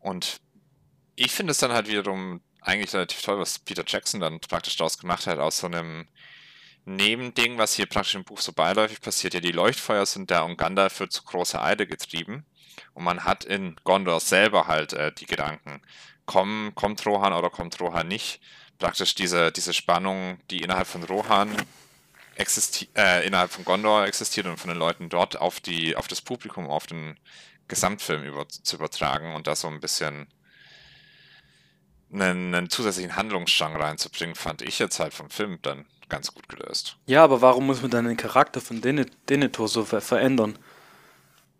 [0.00, 0.40] Und
[1.14, 4.98] ich finde es dann halt wiederum eigentlich relativ toll, was Peter Jackson dann praktisch daraus
[4.98, 6.08] gemacht hat, aus so einem
[6.84, 9.34] Nebending, was hier praktisch im Buch so beiläufig passiert.
[9.34, 12.44] Ja, die Leuchtfeuer sind da und Gandalf wird zu großer Eide getrieben.
[12.94, 15.82] Und man hat in Gondor selber halt äh, die Gedanken,
[16.26, 18.40] komm, kommt Rohan oder kommt Rohan nicht.
[18.78, 21.56] Praktisch diese, diese Spannung, die innerhalb von Rohan
[22.36, 26.20] existiert, äh, innerhalb von Gondor existiert und von den Leuten dort auf die, auf das
[26.20, 27.18] Publikum, auf den
[27.68, 30.28] Gesamtfilm über, zu übertragen und da so ein bisschen
[32.12, 36.96] einen, einen zusätzlichen Handlungsstrang reinzubringen, fand ich jetzt halt vom Film dann ganz gut gelöst.
[37.06, 40.58] Ja, aber warum muss man dann den Charakter von Denethor so ver verändern?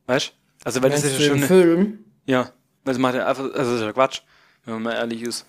[0.06, 0.32] Weißt
[0.64, 1.38] Also, weil das ist ja schon.
[1.38, 2.04] Eine, Film?
[2.26, 2.52] Ja,
[2.84, 4.20] weil das macht ja einfach, also das ist ja Quatsch,
[4.64, 5.46] wenn man mal ehrlich ist.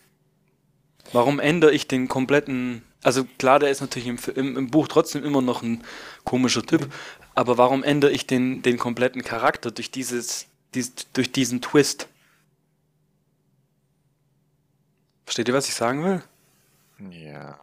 [1.14, 2.84] Warum ändere ich den kompletten.
[3.04, 5.84] Also, klar, der ist natürlich im, im, im Buch trotzdem immer noch ein
[6.24, 6.92] komischer Typ,
[7.36, 12.08] aber warum ändere ich den, den kompletten Charakter durch dieses, dies, durch diesen Twist?
[15.28, 16.24] Versteht ihr, was ich sagen will?
[17.12, 17.60] Ja.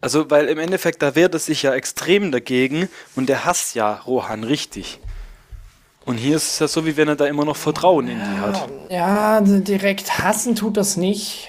[0.00, 3.94] Also, weil im Endeffekt, da wehrt es sich ja extrem dagegen und der hasst ja
[4.06, 5.00] Rohan richtig.
[6.04, 8.40] Und hier ist es ja so, wie wenn er da immer noch Vertrauen in die
[8.40, 8.68] hat.
[8.88, 11.48] Ja, direkt hassen tut das nicht.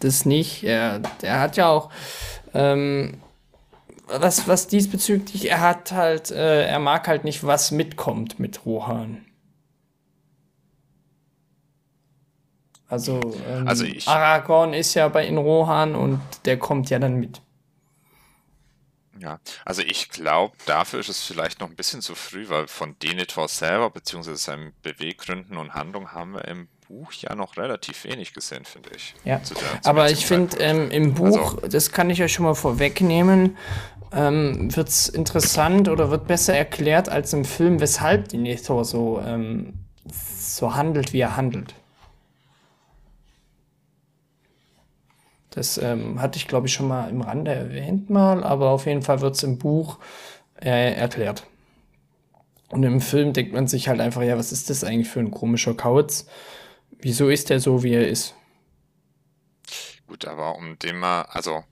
[0.00, 0.64] Das nicht.
[0.64, 1.90] Er, er hat ja auch.
[2.52, 3.20] Ähm,
[4.08, 9.24] was, was diesbezüglich, er hat halt, äh, er mag halt nicht, was mitkommt mit Rohan.
[12.88, 17.16] Also, ähm, also ich, Aragorn ist ja bei in Rohan und der kommt ja dann
[17.16, 17.42] mit.
[19.20, 22.96] Ja, also ich glaube, dafür ist es vielleicht noch ein bisschen zu früh, weil von
[23.02, 28.32] Denethor selber, beziehungsweise seinen Beweggründen und Handlungen haben wir im Buch ja noch relativ wenig
[28.32, 29.14] gesehen, finde ich.
[29.24, 29.40] Ja,
[29.84, 33.56] aber ich finde, ähm, im Buch, also, das kann ich euch schon mal vorwegnehmen,
[34.12, 39.74] ähm, wird es interessant oder wird besser erklärt als im Film, weshalb Denethor so, ähm,
[40.06, 41.74] so handelt, wie er handelt.
[45.58, 49.02] Das ähm, hatte ich, glaube ich, schon mal im Rande erwähnt mal, aber auf jeden
[49.02, 49.98] Fall wird es im Buch
[50.60, 51.42] äh, erklärt.
[52.68, 55.32] Und im Film denkt man sich halt einfach, ja, was ist das eigentlich für ein
[55.32, 56.28] komischer Kauz?
[57.00, 58.36] Wieso ist der so, wie er ist?
[60.06, 61.64] Gut, aber um den mal, also,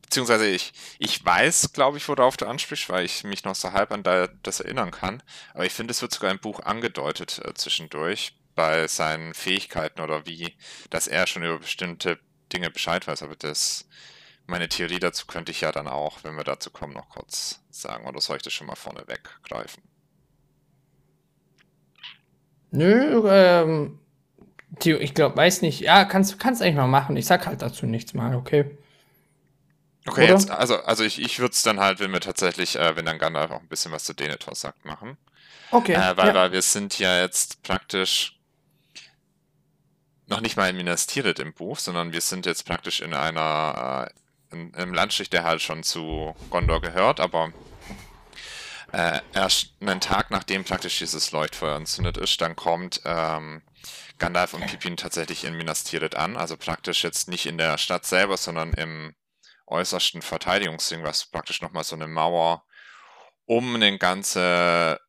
[0.00, 3.92] beziehungsweise ich, ich weiß, glaube ich, worauf du ansprichst, weil ich mich noch so halb
[3.92, 4.02] an
[4.42, 5.22] das erinnern kann.
[5.52, 10.24] Aber ich finde, es wird sogar im Buch angedeutet äh, zwischendurch bei seinen Fähigkeiten oder
[10.24, 10.54] wie,
[10.88, 12.18] dass er schon über bestimmte
[12.54, 13.86] Dinge Bescheid weiß, aber das,
[14.46, 18.06] meine Theorie dazu könnte ich ja dann auch, wenn wir dazu kommen, noch kurz sagen.
[18.06, 19.82] Oder soll ich das schon mal vorne weggreifen?
[22.70, 23.98] Nö, ähm,
[24.82, 25.80] ich glaube, weiß nicht.
[25.80, 27.16] Ja, kannst du kannst eigentlich mal machen.
[27.16, 28.76] Ich sag halt dazu nichts mal, okay.
[30.06, 33.06] Okay, jetzt, also, also ich, ich würde es dann halt, wenn wir tatsächlich, äh, wenn
[33.06, 35.16] dann Gandalf auch ein bisschen was zu Denethor sagt, machen.
[35.70, 35.94] Okay.
[35.94, 36.34] Äh, weil, ja.
[36.34, 38.33] weil wir sind ja jetzt praktisch
[40.26, 44.08] noch nicht mal in Minas Tirith im Buch, sondern wir sind jetzt praktisch in einer,
[44.50, 47.52] äh, in, einem Landstrich, der halt schon zu Gondor gehört, aber
[48.92, 53.62] äh, erst einen Tag nachdem praktisch dieses Leuchtfeuer entzündet ist, dann kommt ähm,
[54.18, 58.06] Gandalf und Pippin tatsächlich in Minas Tirith an, also praktisch jetzt nicht in der Stadt
[58.06, 59.14] selber, sondern im
[59.66, 62.64] äußersten Verteidigungsding, was praktisch nochmal so eine Mauer
[63.46, 65.00] um eine ganze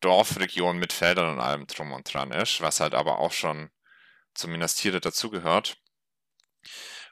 [0.00, 3.70] Dorfregion mit Feldern und allem drum und dran ist, was halt aber auch schon
[4.36, 5.78] zumindest hier dazugehört,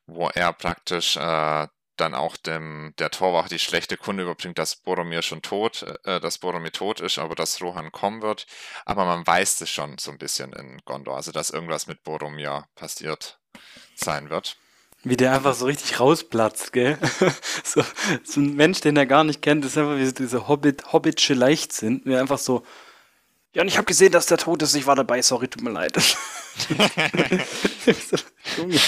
[0.07, 5.23] wo er praktisch äh, dann auch dem, der Torwart die schlechte Kunde überbringt, dass Boromir
[5.23, 8.47] schon tot, äh, dass Boromir tot ist, aber dass Rohan kommen wird.
[8.85, 12.67] Aber man weiß es schon so ein bisschen in Gondor, also dass irgendwas mit Boromir
[12.75, 13.39] passiert
[13.95, 14.57] sein wird.
[15.05, 16.99] Wie der einfach so richtig rausplatzt, gell?
[17.63, 17.85] so,
[18.25, 21.35] so ein Mensch, den er gar nicht kennt, ist einfach wie so diese Hobbit, Hobbitsche
[21.35, 22.65] Leichtsinn, wie einfach so,
[23.55, 24.75] ja, und ich habe gesehen, dass der tot ist.
[24.75, 25.23] Ich war dabei.
[25.23, 25.97] Sorry, tut mir leid.
[28.57, 28.79] Junge,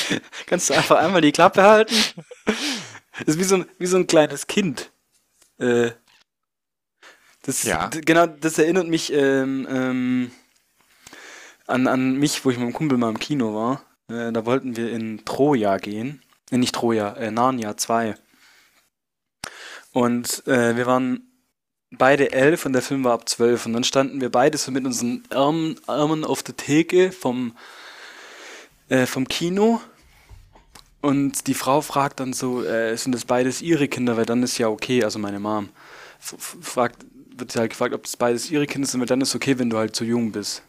[0.47, 1.95] kannst du einfach einmal die Klappe halten?
[3.19, 4.91] Das ist wie so ein, wie so ein kleines Kind.
[5.59, 5.93] Äh,
[7.43, 7.89] das, ja.
[7.89, 10.31] Genau, das erinnert mich ähm, ähm,
[11.69, 13.83] an, an mich, wo ich mit meinem Kumpel mal im Kino war.
[14.09, 16.23] Äh, da wollten wir in Troja gehen.
[16.51, 18.17] Äh, nicht Troja, äh, Narnia 2.
[19.93, 21.26] Und äh, wir waren
[21.91, 23.67] beide elf und der Film war ab zwölf.
[23.67, 27.57] Und dann standen wir beide so mit unseren Armen, Armen auf der Theke vom,
[28.89, 29.81] äh, vom Kino
[31.07, 34.59] und die Frau fragt dann so, äh, sind das beides ihre Kinder, weil dann ist
[34.59, 35.69] ja okay, also meine Mom.
[36.19, 39.57] Fragt, wird sie halt gefragt, ob das beides ihre Kinder sind, weil dann ist okay,
[39.59, 40.63] wenn du halt zu jung bist.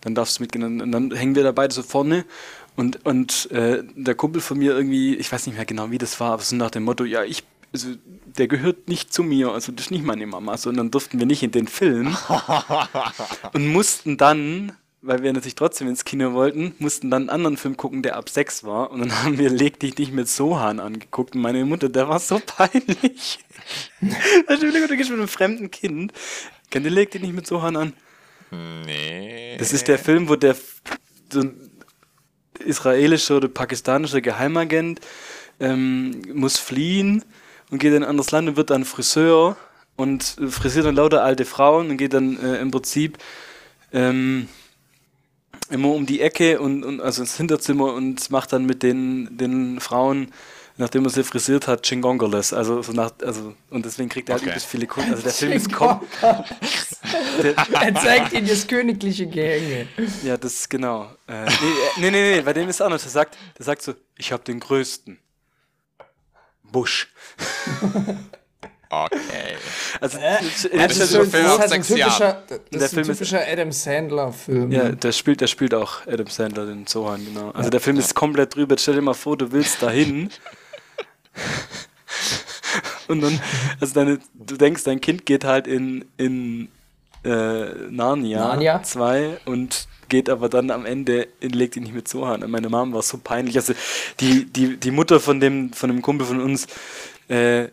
[0.00, 0.80] Dann darfst du mitgehen.
[0.80, 2.24] Und dann hängen wir da beide so vorne
[2.74, 6.18] und, und äh, der Kumpel von mir irgendwie, ich weiß nicht mehr genau, wie das
[6.18, 7.88] war, aber so nach dem Motto, ja, ich, also
[8.24, 11.42] der gehört nicht zu mir, also das ist nicht meine Mama, sondern durften wir nicht
[11.42, 12.16] in den Film
[13.52, 14.72] und mussten dann
[15.06, 18.30] weil wir natürlich trotzdem ins Kino wollten, mussten dann einen anderen Film gucken, der ab
[18.30, 18.90] sechs war.
[18.90, 21.34] Und dann haben wir Leg dich nicht mit Sohan angeguckt.
[21.34, 23.38] Und meine Mutter, der war so peinlich.
[24.46, 26.14] also, du gehst mit einem fremden Kind.
[26.70, 27.92] Kennt ihr Leg dich nicht mit Sohan an?
[28.50, 29.58] Nee.
[29.58, 30.56] Das ist der Film, wo der
[31.30, 31.50] so
[32.60, 35.00] israelische oder pakistanische Geheimagent
[35.60, 37.24] ähm, muss fliehen
[37.70, 39.56] und geht in ein anderes Land und wird dann Friseur
[39.96, 43.18] und frisiert dann lauter alte Frauen und geht dann äh, im Prinzip
[43.92, 44.48] ähm,
[45.70, 49.80] immer um die Ecke und, und also ins Hinterzimmer und macht dann mit den, den
[49.80, 50.32] Frauen,
[50.76, 52.52] nachdem er sie frisiert hat, Chingongoles.
[52.52, 54.50] Also, so nach, also und deswegen kriegt er halt Okay.
[54.50, 55.10] übelst viele Kunden.
[55.12, 56.00] Also der Film ist kom
[57.80, 59.86] er zeigt ihnen das königliche Gehänge.
[60.24, 61.10] Ja, das ist genau.
[61.28, 61.50] Äh, nee, äh,
[62.00, 63.02] nee, nee, nee, bei dem ist es anders.
[63.02, 65.18] Der sagt, der sagt so, ich habe den größten.
[66.74, 67.08] Busch.
[68.90, 69.56] Okay.
[70.00, 72.82] Also, Äh, das- das ist ein Film das ist halt ein typischer, das Der ist
[72.82, 74.70] ein Film ist- typischer Adam Sandler-Film.
[74.70, 77.50] ja, der spielt, der spielt auch Adam Sandler, den Sohan, genau.
[77.50, 78.76] Also der Film ist komplett drüber.
[78.78, 80.30] Stell dir mal vor, du willst dahin.
[83.08, 83.40] Und dann,
[83.80, 86.68] also deine, du denkst, dein Kind geht halt in, in
[87.24, 88.82] äh, Narnia, Narnia?
[88.82, 92.42] 2 und geht aber dann am Ende in Leg dich nicht mit Sohan.
[92.42, 93.56] Und meine Mom war so peinlich.
[93.56, 93.74] Also
[94.20, 96.66] die, die, die Mutter von dem, von dem Kumpel von uns,
[97.28, 97.68] äh,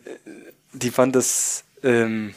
[0.72, 2.34] die fand das, ähm,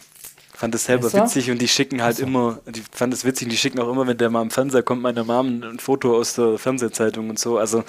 [0.53, 1.23] fand das selber Besser?
[1.23, 4.05] witzig und die schicken halt immer, die fand das witzig und die schicken auch immer,
[4.07, 7.39] wenn der mal im Fernseher kommt, meiner Mom ein, ein Foto aus der Fernsehzeitung und
[7.39, 7.57] so.
[7.57, 7.83] Also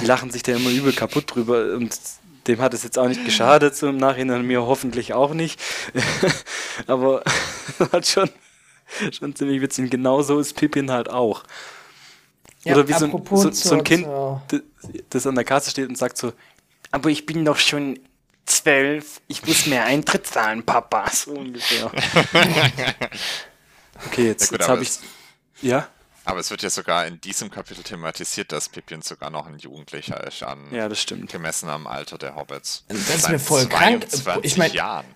[0.00, 1.98] die lachen sich da immer übel kaputt drüber und
[2.46, 5.60] dem hat es jetzt auch nicht geschadet, so im Nachhinein mir hoffentlich auch nicht.
[6.86, 7.22] Aber
[7.92, 8.28] hat schon,
[9.12, 9.84] schon ziemlich witzig.
[9.84, 11.44] Und genauso ist Pippin halt auch.
[12.64, 14.06] Ja, Oder wie so ein, so, so ein Kind,
[15.10, 16.32] das an der Kasse steht und sagt so,
[16.92, 17.98] aber ich bin doch schon
[18.46, 21.10] zwölf, ich muss mehr Eintritt zahlen, Papa.
[21.12, 21.90] So ungefähr.
[24.06, 24.88] okay, jetzt, Ja, jetzt habe ich.
[24.88, 25.00] es-
[25.60, 25.88] Ja?
[26.24, 30.24] Aber es wird ja sogar in diesem Kapitel thematisiert, dass Pippin sogar noch ein Jugendlicher
[30.24, 31.32] ist, an Ja, das stimmt.
[31.32, 32.84] gemessen am Alter der Hobbits.
[32.88, 34.08] Das ist mir voll krank.
[34.08, 35.06] 22 Ich mein- Jahren.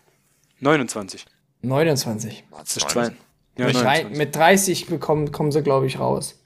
[0.58, 1.24] 29.
[1.62, 2.44] 29.
[2.50, 3.12] Das ist zwei.
[3.56, 4.18] Ja, Mit, drei, 29.
[4.18, 6.36] mit 30 bekommen, kommen sie, glaube ich, raus.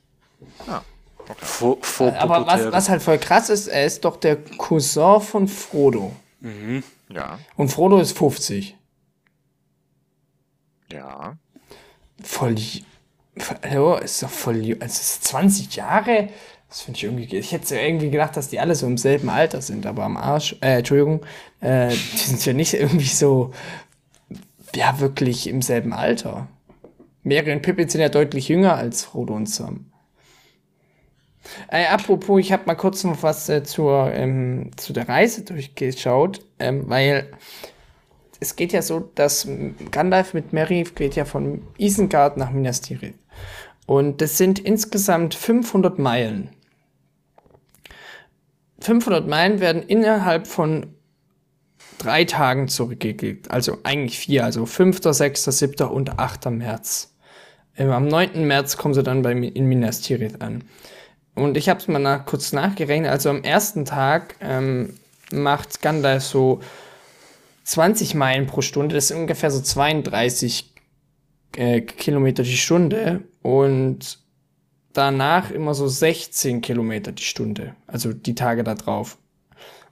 [1.38, 5.49] vor, vor Aber was, was halt voll krass ist, er ist doch der Cousin von
[5.49, 6.12] Frodo.
[7.09, 8.77] Ja, Und Frodo ist 50.
[10.92, 11.37] ja.
[12.23, 12.55] Voll.
[13.64, 14.57] Hallo, ist doch voll.
[14.57, 16.29] Also, es ist 20 Jahre?
[16.68, 17.37] Das finde ich irgendwie.
[17.37, 20.57] Ich hätte irgendwie gedacht, dass die alle so im selben Alter sind, aber am Arsch.
[20.61, 21.25] Äh, Entschuldigung.
[21.61, 23.53] Äh, die sind ja nicht irgendwie so.
[24.75, 26.46] Ja, wirklich im selben Alter.
[27.22, 29.87] Mary und Pippin sind ja deutlich jünger als Frodo und Sam.
[31.68, 36.40] Äh, apropos, ich habe mal kurz noch was äh, zur, ähm, zu der Reise durchgeschaut,
[36.59, 37.30] ähm, weil
[38.40, 39.46] es geht ja so, dass
[39.90, 43.14] Gandalf mit Merry geht ja von Isengard nach Minas Tirith.
[43.87, 46.50] Und das sind insgesamt 500 Meilen.
[48.80, 50.94] 500 Meilen werden innerhalb von
[52.00, 53.50] drei Tagen zurückgelegt.
[53.50, 55.86] Also eigentlich vier, also 5., 6., 7.
[55.88, 56.50] und 8.
[56.50, 57.14] März.
[57.76, 58.46] Ähm, am 9.
[58.46, 60.64] März kommen sie dann bei, in Minas Tirith an.
[61.34, 63.10] Und ich habe es mal nach, kurz nachgerechnet.
[63.10, 64.94] Also am ersten Tag ähm,
[65.32, 66.60] macht Gandalf so
[67.64, 68.94] 20 Meilen pro Stunde.
[68.94, 70.74] Das sind ungefähr so 32
[71.56, 73.22] äh, Kilometer die Stunde.
[73.42, 74.18] Und
[74.92, 77.74] danach immer so 16 Kilometer die Stunde.
[77.86, 79.18] Also die Tage da drauf.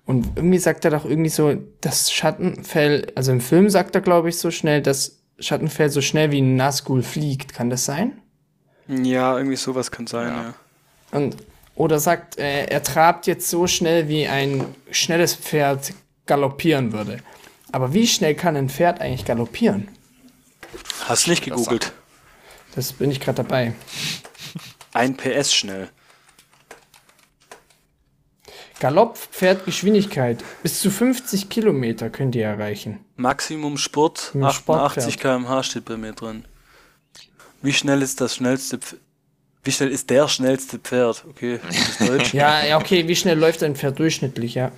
[0.08, 4.30] Und irgendwie sagt er doch irgendwie so, das Schattenfell, also im Film sagt er, glaube
[4.30, 7.52] ich, so schnell, dass Schattenfell so schnell wie ein Nazgul fliegt.
[7.52, 8.18] Kann das sein?
[8.86, 10.42] Ja, irgendwie sowas kann sein, ja.
[10.44, 10.54] Ja.
[11.10, 11.36] Und,
[11.74, 15.92] oder sagt, äh, er trabt jetzt so schnell, wie ein schnelles Pferd
[16.24, 17.18] galoppieren würde.
[17.70, 19.88] Aber wie schnell kann ein Pferd eigentlich galoppieren?
[21.04, 21.92] Hast nicht gegoogelt.
[22.74, 23.74] Das bin ich gerade dabei.
[24.94, 25.90] Ein PS schnell.
[28.80, 30.42] Galopp, Pferdgeschwindigkeit.
[30.62, 33.00] Bis zu 50 Kilometer könnt ihr erreichen.
[33.16, 35.20] Maximum Sport, Ein 88 Sportpferd.
[35.20, 36.44] km/h steht bei mir drin.
[37.62, 38.94] Wie schnell ist das schnellste Pf
[39.64, 41.24] Wie schnell ist der schnellste Pferd?
[41.28, 42.32] Okay, das ist Deutsch.
[42.34, 44.70] Ja, ja, okay, wie schnell läuft ein Pferd durchschnittlich, ja?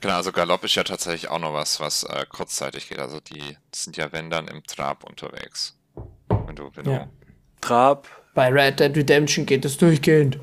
[0.00, 2.98] Genau, also Galopp ist ja tatsächlich auch noch was, was äh, kurzzeitig geht.
[3.00, 5.76] Also die sind ja, wenn dann, im Trab unterwegs.
[6.46, 6.98] Wenn du, wenn Ja.
[7.04, 7.10] du
[7.60, 10.38] Trab, Bei Red Dead Redemption geht es durchgehend.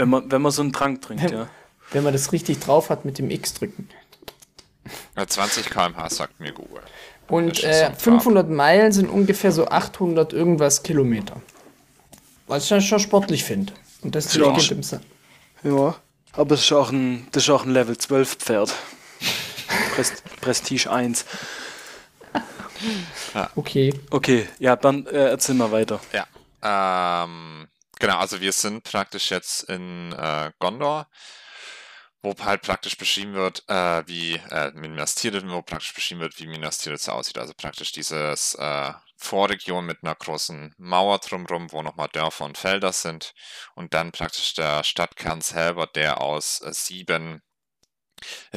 [0.00, 1.48] Wenn man, wenn man so einen Trank trinkt, ja.
[1.92, 3.88] wenn man das richtig drauf hat mit dem X drücken.
[5.14, 6.80] 20 km/h sagt mir Google.
[7.28, 11.40] Und äh, 500 Meilen sind ungefähr so 800 irgendwas Kilometer.
[12.46, 13.74] Was ich ja schon sportlich finde.
[14.02, 14.50] Und das Ja.
[14.50, 15.00] liegt im Sa
[15.62, 15.94] Ja,
[16.32, 18.72] aber das ist auch ein, das ist auch ein Level 12 Pferd.
[19.94, 21.26] Prest, Prestige 1.
[23.54, 23.92] Okay.
[24.10, 26.00] Okay, ja, dann äh, erzähl mal weiter.
[26.12, 26.26] Ja.
[27.24, 27.49] Ähm,
[28.00, 31.08] genau, also wir sind praktisch jetzt in äh, Gondor,
[32.22, 36.48] wo halt praktisch beschrieben wird, äh, wie äh, Minas Tirith, wo praktisch beschrieben wird, wie
[36.48, 37.38] Minas Tirith so aussieht.
[37.38, 42.92] Also praktisch dieses äh, Vorregion mit einer großen Mauer drumherum, wo nochmal Dörfer und Felder
[42.92, 43.32] sind.
[43.74, 47.42] Und dann praktisch der Stadtkern selber, der aus äh, sieben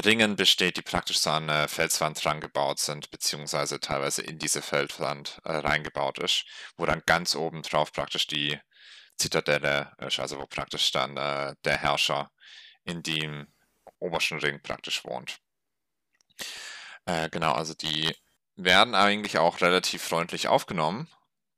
[0.04, 4.60] Ringen besteht, die praktisch so an eine Felswand dran gebaut sind, beziehungsweise teilweise in diese
[4.62, 6.44] Felswand äh, reingebaut ist,
[6.76, 8.58] wo dann ganz oben drauf praktisch die
[9.16, 12.30] Zitadelle ist, also wo praktisch dann äh, der Herrscher
[12.84, 13.46] in dem
[13.98, 15.38] obersten Ring praktisch wohnt.
[17.06, 18.14] Äh, genau, also die
[18.56, 21.08] werden eigentlich auch relativ freundlich aufgenommen,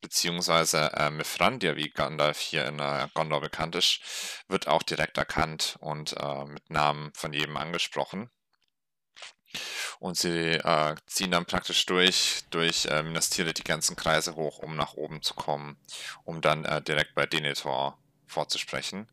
[0.01, 4.01] beziehungsweise äh, Mithrandir, wie Gandalf hier in äh, Gondor bekannt ist,
[4.49, 8.31] wird auch direkt erkannt und äh, mit Namen von jedem angesprochen.
[9.99, 14.59] Und sie äh, ziehen dann praktisch durch, durch äh, Minas Tirith die ganzen Kreise hoch,
[14.59, 15.77] um nach oben zu kommen,
[16.25, 19.09] um dann äh, direkt bei Denethor vorzusprechen.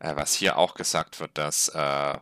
[0.00, 2.18] Äh, was hier auch gesagt wird, dass äh,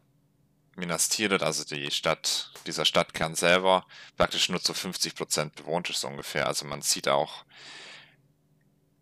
[0.76, 6.46] Minas Tirith, also die Stadt, dieser Stadtkern selber, praktisch nur zu 50% bewohnt ist ungefähr.
[6.46, 7.44] Also man sieht auch,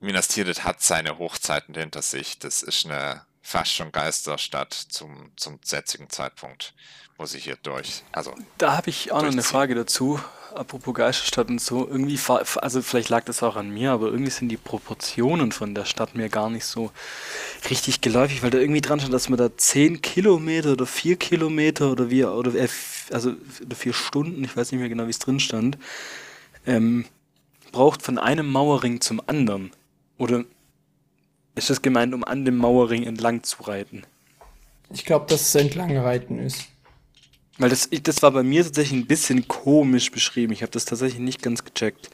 [0.00, 2.38] Minas Tirith hat seine Hochzeiten hinter sich.
[2.38, 6.74] Das ist eine fast schon Geisterstadt zum, zum jetzigen Zeitpunkt,
[7.18, 9.42] wo sie hier durch, also Da habe ich auch noch eine.
[9.42, 10.20] Frage dazu.
[10.54, 11.88] Apropos Geisterstadt und so.
[11.88, 12.18] Irgendwie,
[12.56, 16.14] also vielleicht lag das auch an mir, aber irgendwie sind die Proportionen von der Stadt
[16.14, 16.92] mir gar nicht so
[17.70, 21.90] richtig geläufig, weil da irgendwie dran stand, dass man da 10 Kilometer oder 4 Kilometer
[21.90, 22.68] oder wie, oder, äh,
[23.10, 23.32] also,
[23.74, 25.78] 4 Stunden, ich weiß nicht mehr genau, wie es drin stand,
[26.66, 27.06] ähm,
[27.72, 29.72] braucht von einem Mauerring zum anderen.
[30.18, 30.44] Oder
[31.54, 34.02] ist das gemeint, um an dem Mauerring entlang zu reiten?
[34.90, 36.66] Ich glaube, dass es Entlangreiten ist.
[37.58, 40.52] Weil das, ich, das war bei mir tatsächlich ein bisschen komisch beschrieben.
[40.52, 42.10] Ich habe das tatsächlich nicht ganz gecheckt.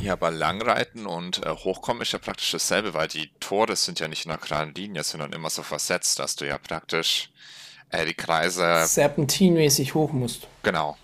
[0.00, 4.08] Ja, aber Langreiten und äh, Hochkommen ist ja praktisch dasselbe, weil die Tore sind ja
[4.08, 7.30] nicht in einer geraden Linie, sondern immer so versetzt, dass du ja praktisch
[7.90, 10.46] äh, die Kreise, Serpentinmäßig hoch musst.
[10.62, 10.96] genau.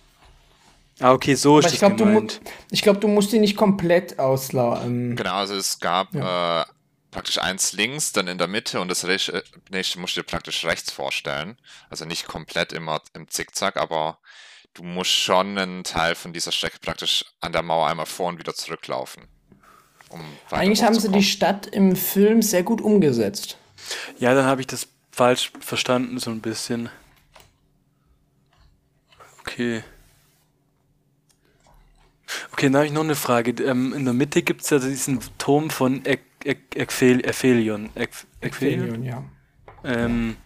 [1.01, 2.41] Ah, okay, so ist Aber ich das glaube, du, mu gemeint.
[2.71, 5.17] ich glaub, du musst die nicht komplett auslaufen.
[5.17, 6.65] Genau, also es gab äh,
[7.15, 10.27] praktisch eins links, dann in der Mitte und das rech- äh, nächste musst du dir
[10.27, 11.57] praktisch rechts vorstellen.
[11.89, 14.19] Also nicht komplett immer im Zickzack, aber
[14.75, 18.39] du musst schon einen Teil von dieser Strecke praktisch an der Mauer einmal vor und
[18.39, 19.29] wieder zurücklaufen.
[20.11, 21.23] Um Eigentlich haben sie die.
[21.23, 23.57] Stadt im Film sehr gut umgesetzt.
[24.19, 26.89] Ja, dann habe ich das falsch verstanden, so ein bisschen.
[29.41, 29.85] Okay.
[32.53, 33.51] Okay, dann habe ich noch eine Frage.
[33.63, 37.91] Ähm, in der Mitte gibt es ja diesen Turm von Ek Ek Ekphelion?
[39.03, 39.25] ja.
[39.83, 40.37] Ähm,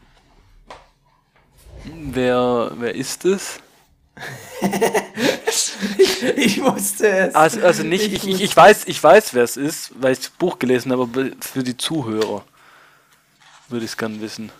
[1.84, 3.58] wer, wer ist es?
[6.36, 7.34] Ich wusste es.
[7.34, 10.30] Also, also nicht, ich, ich, ich weiß, ich weiß, wer es ist, weil ich das
[10.30, 12.44] Buch gelesen habe, aber für die Zuhörer
[13.68, 14.50] würde ich es gerne wissen.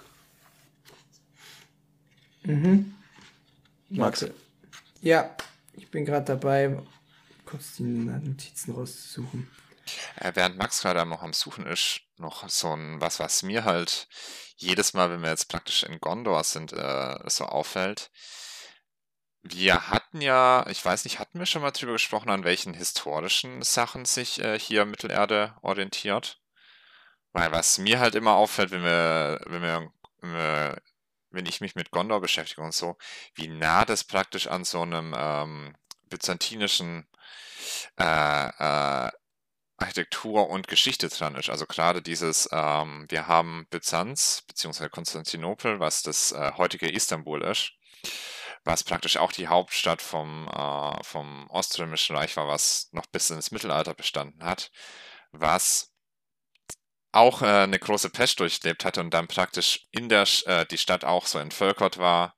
[3.89, 4.23] Max.
[4.23, 4.35] Warte.
[5.01, 5.35] Ja,
[5.75, 6.79] ich bin gerade dabei,
[7.45, 9.49] kurz die Notizen rauszusuchen.
[10.17, 14.09] Äh, während Max gerade noch am Suchen ist, noch so ein was, was mir halt
[14.57, 18.11] jedes Mal, wenn wir jetzt praktisch in Gondor sind, äh, so auffällt.
[19.43, 23.63] Wir hatten ja, ich weiß nicht, hatten wir schon mal drüber gesprochen, an welchen historischen
[23.63, 26.41] Sachen sich äh, hier Mittelerde orientiert?
[27.33, 30.83] Weil was mir halt immer auffällt, wenn wenn wir, wenn wir
[31.31, 32.97] wenn ich mich mit Gondor beschäftige und so,
[33.35, 35.77] wie nah das praktisch an so einem ähm,
[36.09, 37.07] byzantinischen
[37.99, 39.11] äh, äh,
[39.79, 41.51] Architektur und Geschichte dran ist.
[41.51, 47.73] Also gerade dieses, ähm, wir haben Byzanz beziehungsweise Konstantinopel, was das äh, heutige Istanbul ist,
[48.65, 53.53] was praktisch auch die Hauptstadt vom, äh, vom Oströmischen Reich war, was noch bis ins
[53.53, 54.71] Mittelalter bestanden hat,
[55.31, 55.93] was
[57.13, 61.05] auch äh, eine große Pest durchlebt hatte und dann praktisch in der äh, die Stadt
[61.05, 62.37] auch so entvölkert war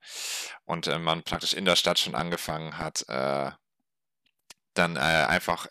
[0.65, 3.51] und äh, man praktisch in der Stadt schon angefangen hat, äh,
[4.75, 5.67] dann äh, einfach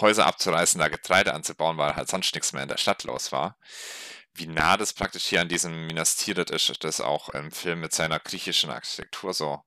[0.00, 3.56] Häuser abzureißen, da Getreide anzubauen, weil halt sonst nichts mehr in der Stadt los war.
[4.34, 7.94] Wie nah das praktisch hier an diesem Minas Tirith ist, das auch im Film mit
[7.94, 9.62] seiner griechischen Architektur so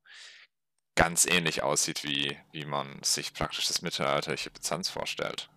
[0.95, 5.49] ganz ähnlich aussieht, wie, wie man sich praktisch das mittelalterliche Byzanz vorstellt.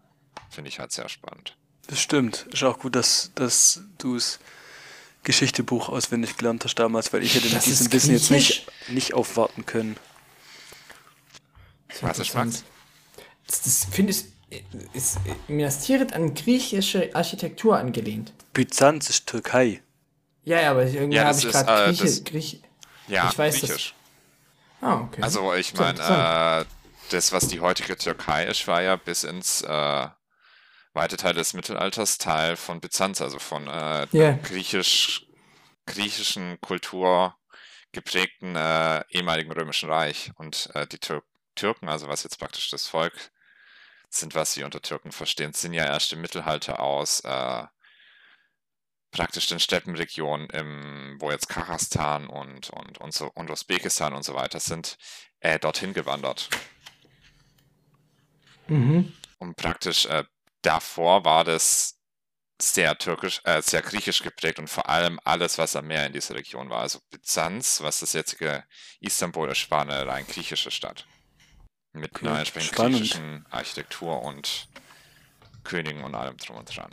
[0.50, 1.56] Finde ich halt sehr spannend.
[1.88, 2.46] Das stimmt.
[2.52, 4.38] Ist auch gut, dass, dass du es
[5.24, 9.14] Geschichtebuch auswendig gelernt hast damals, weil ich hätte mit Das diesem Wissen jetzt nicht, nicht
[9.14, 9.96] aufwarten können.
[12.00, 12.64] Was ist Max?
[13.46, 14.24] Das, das finde ich,
[14.92, 18.32] ist mir das Tieret an griechische Architektur angelehnt.
[18.52, 19.82] Byzanz ist Türkei.
[20.44, 22.62] Ja, ja, aber irgendwie Ja, habe das ich gerade äh, Grieche, das- Griech.
[23.08, 23.94] Ja, Ich weiß, griechisch.
[24.80, 25.22] Ah, okay.
[25.22, 26.64] Also ich So meine, äh,
[27.10, 30.08] das, was die heutige Türkei ist, war ja bis ins äh,
[30.92, 34.32] weite Teil des Mittelalters Teil von Byzanz, also von äh, Ja.
[34.32, 35.26] griechisch,
[35.86, 37.36] griechischen Kultur
[37.92, 40.30] geprägten äh, ehemaligen Römischen Reich.
[40.36, 41.22] Und äh, die Tür
[41.54, 43.12] Türken, also was jetzt praktisch das Volk
[44.14, 47.64] sind, was sie unter Türken verstehen, sind ja erst im Mittelalter aus äh,
[49.10, 54.34] praktisch den Steppenregionen, im, wo jetzt Kasachstan und, und, und, so, und Usbekistan und so
[54.34, 54.96] weiter sind,
[55.40, 56.48] äh, dorthin gewandert.
[58.66, 59.12] mhm.
[59.38, 60.24] Und praktisch äh,
[60.62, 61.98] davor war das
[62.60, 66.36] sehr türkisch, äh, sehr griechisch geprägt und vor allem alles, was am Meer in dieser
[66.36, 66.80] Region war.
[66.80, 68.64] Also Byzanz, was das jetzige
[69.00, 71.06] Istanbul ist, war eine rein griechische Stadt.
[71.94, 72.96] Mit Okay, einer entsprechend spannend.
[72.96, 74.68] griechischen Architektur und
[75.64, 76.90] Königen und allem drum und dran.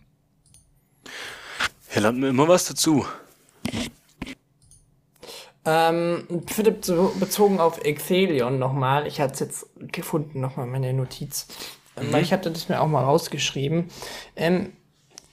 [1.89, 3.05] Hier lernt man immer was dazu.
[5.65, 11.47] Ähm, Philipp, so bezogen auf Exelion nochmal, ich hatte es jetzt gefunden, nochmal meine Notiz,
[11.97, 13.89] ähm, weil ich hatte das mir auch mal rausgeschrieben.
[14.35, 14.73] Ähm,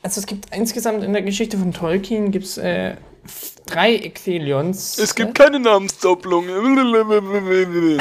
[0.03, 4.99] also es gibt insgesamt in der Geschichte von Tolkien gibt's äh, f- drei Exelions.
[4.99, 6.47] Es gibt äh, keine Namensdopplung.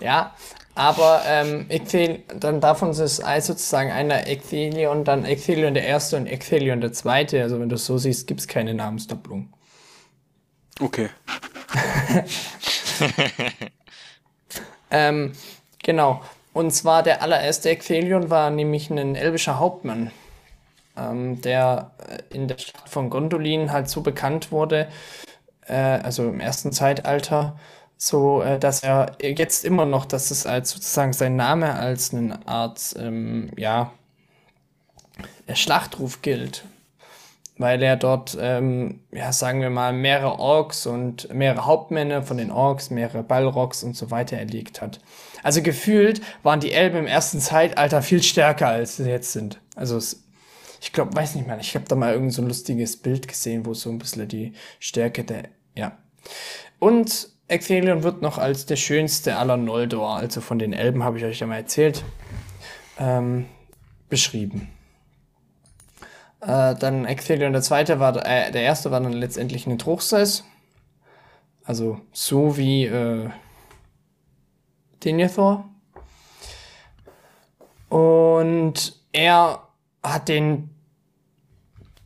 [0.00, 0.34] Ja,
[0.80, 6.26] aber ähm, Exel, dann davon ist ein- sozusagen einer Exelion, dann Exelion der erste und
[6.26, 7.42] Exelion der zweite.
[7.42, 9.52] Also wenn du es so siehst, gibt es keine Namensdopplung.
[10.80, 11.08] Okay.
[14.90, 15.32] Ähm,
[15.82, 16.20] genau.
[16.52, 20.10] Und zwar der allererste Exelion war nämlich ein elbischer Hauptmann,
[20.96, 24.88] ähm, der äh, in der Stadt von Gondolin halt so bekannt wurde,
[25.66, 27.58] äh, also im ersten Zeitalter,
[28.02, 32.46] so äh, dass er jetzt immer noch, dass es als sozusagen sein Name als eine
[32.48, 33.92] Art, ähm, ja,
[35.46, 36.64] der Schlachtruf gilt.
[37.58, 42.50] Weil er dort, ähm, ja, sagen wir mal, mehrere Orks und mehrere Hauptmänner von den
[42.50, 44.98] Orks, mehrere Balrogs und so weiter erlegt hat.
[45.42, 49.60] Also gefühlt waren die Elben im ersten Zeitalter viel stärker, als sie jetzt sind.
[49.76, 50.22] Also es,
[50.80, 53.66] ich glaube, weiß nicht mehr, ich habe da mal irgend so ein lustiges Bild gesehen,
[53.66, 55.42] wo so ein bisschen die Stärke der,
[55.74, 55.98] ja.
[56.78, 61.24] Und Exelion wird noch als der schönste aller Noldor, also von den Elben habe ich
[61.24, 62.04] euch ja mal erzählt,
[62.98, 63.46] ähm,
[64.08, 64.68] beschrieben.
[66.40, 70.44] Äh, dann Exelion der zweite war, äh, der erste war dann letztendlich ein Truchsess.
[71.64, 73.30] Also so wie äh,
[75.04, 75.68] Denethor.
[77.88, 79.66] Und er
[80.02, 80.70] hat den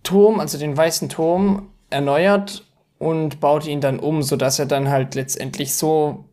[0.02, 2.64] Turm, also den weißen Turm, erneuert
[3.04, 6.24] und baut ihn dann um, sodass er dann halt letztendlich so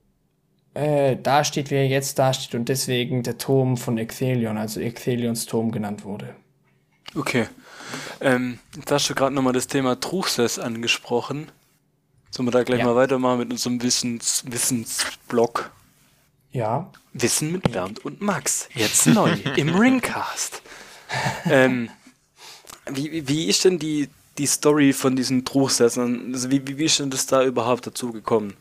[0.74, 5.72] äh, dasteht, wie er jetzt dasteht und deswegen der Turm von Exelion, also Exelions Turm
[5.72, 6.36] genannt wurde.
[7.16, 7.48] Okay.
[8.22, 11.50] Ähm, jetzt hast du gerade nochmal das Thema Truchsess angesprochen.
[12.30, 12.86] Sollen wir da gleich Ja.
[12.86, 15.72] mal weitermachen mit unserem Wissens Wissensblock?
[16.54, 16.90] Ja.
[17.14, 18.70] Wissen mit Bernd und Max.
[18.74, 20.62] Jetzt neu im Ringcast.
[21.50, 21.90] ähm,
[22.90, 24.08] wie, wie- wie ist denn die,
[24.38, 26.32] die Story von diesen Truchsessern?
[26.34, 28.56] Also wie, wie, wie ist denn das da überhaupt dazu gekommen?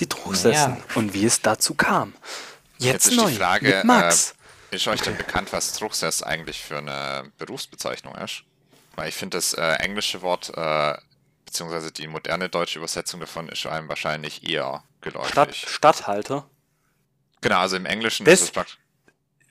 [0.00, 0.72] Die Truchsessen.
[0.74, 0.84] Naja.
[0.94, 2.14] Und wie es dazu kam.
[2.78, 4.34] Jetzt, Jetzt ist neu die Frage, mit Max.
[4.70, 8.42] Äh, ist euch denn bekannt, was Truchsess eigentlich für eine Berufsbezeichnung ist?
[8.94, 10.94] Weil ich finde, das äh, englische Wort, äh,
[11.46, 15.30] beziehungsweise die moderne deutsche Übersetzung davon, ist einem wahrscheinlich eher geläufig.
[15.32, 16.48] Stadt, Stadthalter.
[17.40, 18.78] Genau, also im Englischen Das- ist es praktisch.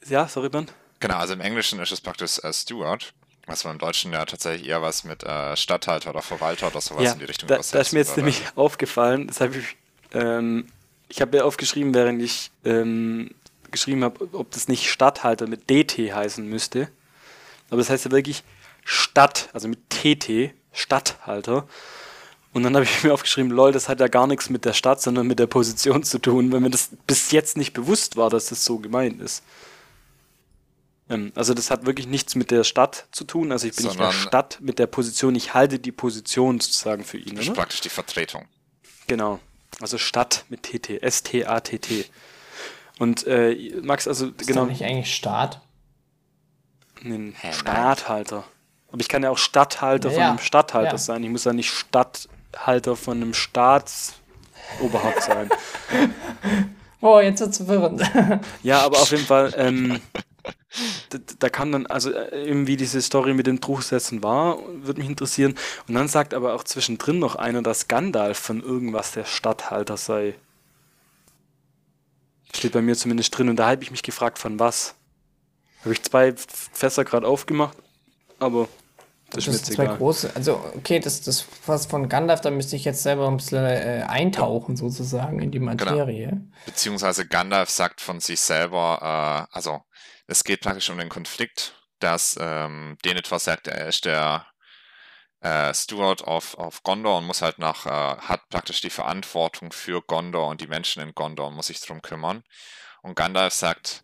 [0.07, 0.67] Ja, sorry, Ben.
[0.99, 3.13] Genau, also im Englischen ist es praktisch äh, Steward,
[3.47, 7.03] was man im Deutschen ja tatsächlich eher was mit äh, Stadthalter oder Verwalter oder sowas
[7.03, 8.21] Ja, in die Richtung da, da ist mir jetzt würde.
[8.21, 9.75] nämlich aufgefallen, das habe ich,
[10.13, 10.67] ähm,
[11.09, 13.31] ich habe ja aufgeschrieben, während ich ähm,
[13.71, 16.89] geschrieben habe, ob das nicht Stadthalter mit DT heißen müsste.
[17.69, 18.43] Aber das heißt ja wirklich
[18.83, 21.67] Stadt, also mit TT, Stadthalter.
[22.53, 25.01] Und dann habe ich mir aufgeschrieben, lol, das hat ja gar nichts mit der Stadt,
[25.01, 28.47] sondern mit der Position zu tun, weil mir das bis jetzt nicht bewusst war, dass
[28.47, 29.43] das so gemeint ist.
[31.09, 33.51] Ähm, also das hat wirklich nichts mit der Stadt zu tun.
[33.51, 36.59] Also ich bin nicht in der Sondern- Stadt mit der Position, ich halte die Position
[36.59, 37.35] sozusagen für ihn.
[37.35, 38.45] Das ist praktisch die Vertretung.
[39.07, 39.39] Genau.
[39.79, 42.05] Also Stadt mit TT, S-T-A-T-T.
[42.99, 44.71] Und äh, Max, also Ist genau, genau.
[44.71, 45.61] nicht eigentlich Staat?
[47.03, 48.43] ein Hä, Stadthalter.
[48.91, 50.97] Aber ich kann ja auch Stadthalter von Ja, einem Stadthalter ja.
[50.97, 51.23] sein.
[51.23, 55.49] Ich muss ja nicht Stadthalter von einem Staatsoberhaupt sein.
[56.99, 58.01] Oh, jetzt wird's verwirrend.
[58.63, 60.01] Ja, aber auf jeden Fall, ähm,
[61.13, 64.99] d- d- da kann dann, also äh, irgendwie diese Story mit den Truchsätzen war, würde
[64.99, 65.55] mich interessieren.
[65.87, 70.35] Und dann sagt aber auch zwischendrin noch einer, dass Gandalf von irgendwas der Statthalter sei.
[72.55, 73.49] Steht bei mir zumindest drin.
[73.49, 74.95] Und da habe ich mich gefragt, von was.
[75.81, 77.77] Habe ich zwei Fässer gerade aufgemacht,
[78.39, 78.67] aber
[79.29, 79.97] das, das ist zwei egal.
[79.97, 80.31] große.
[80.35, 84.03] Also, okay, das, das was von Gandalf, da müsste ich jetzt selber ein bisschen äh,
[84.07, 85.71] eintauchen, sozusagen, in die genau.
[85.71, 86.29] Materie.
[86.29, 86.41] Genau.
[86.65, 89.81] Beziehungsweise Gandalf sagt von sich selber, äh, also
[90.27, 94.45] es geht praktisch um den Konflikt, dass ähm, Denethor sagt, er ist der
[95.41, 100.01] äh, Steward auf, auf Gondor und muss halt nach, äh, hat praktisch die Verantwortung für
[100.01, 102.43] Gondor und die Menschen in Gondor und muss sich darum kümmern.
[103.01, 104.03] Und Gandalf sagt,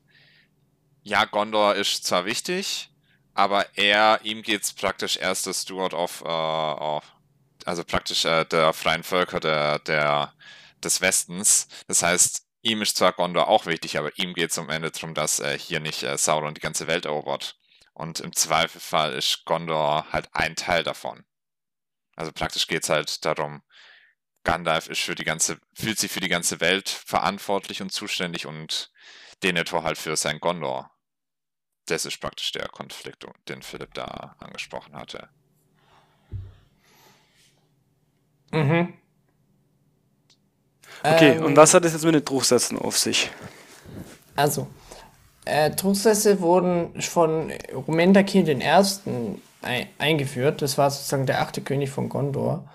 [1.02, 2.90] ja, Gondor ist zwar wichtig,
[3.34, 7.04] aber er, ihm geht es praktisch erst der Steward auf, äh, auf
[7.66, 10.34] also praktisch äh, der freien Völker der, der,
[10.84, 11.68] des Westens.
[11.88, 15.14] Das heißt, ihm ist zwar Gondor auch wichtig, aber ihm geht es am Ende darum,
[15.14, 17.60] dass äh, hier nicht äh, Sauron die ganze Welt erobert.
[17.94, 21.24] Und im Zweifelfall ist Gondor halt ein Teil davon.
[22.16, 23.62] Also praktisch geht es halt darum,
[24.44, 28.92] Gandalf ist für die ganze, fühlt sich für die ganze Welt verantwortlich und zuständig und
[29.44, 30.94] Denethor halt für sein Gondor
[31.86, 35.30] das ist praktisch der Konflikt, den Philipp da angesprochen hatte.
[38.52, 38.94] Mhm.
[41.04, 43.30] Okay, ähm, und was hat es jetzt mit den Drucksätzen auf sich?
[44.36, 44.68] Also,
[45.46, 50.62] äh, Drucksätze wurden von den Ersten ein eingeführt.
[50.62, 52.70] Das war sozusagen der achte König von Gondor.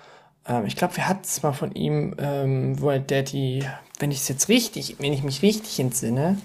[0.46, 3.64] Ähm, ich glaube, wir hatten es mal von ihm, ähm, wo er der die,
[3.98, 6.38] wenn ich es jetzt richtig, wenn ich mich richtig entsinne,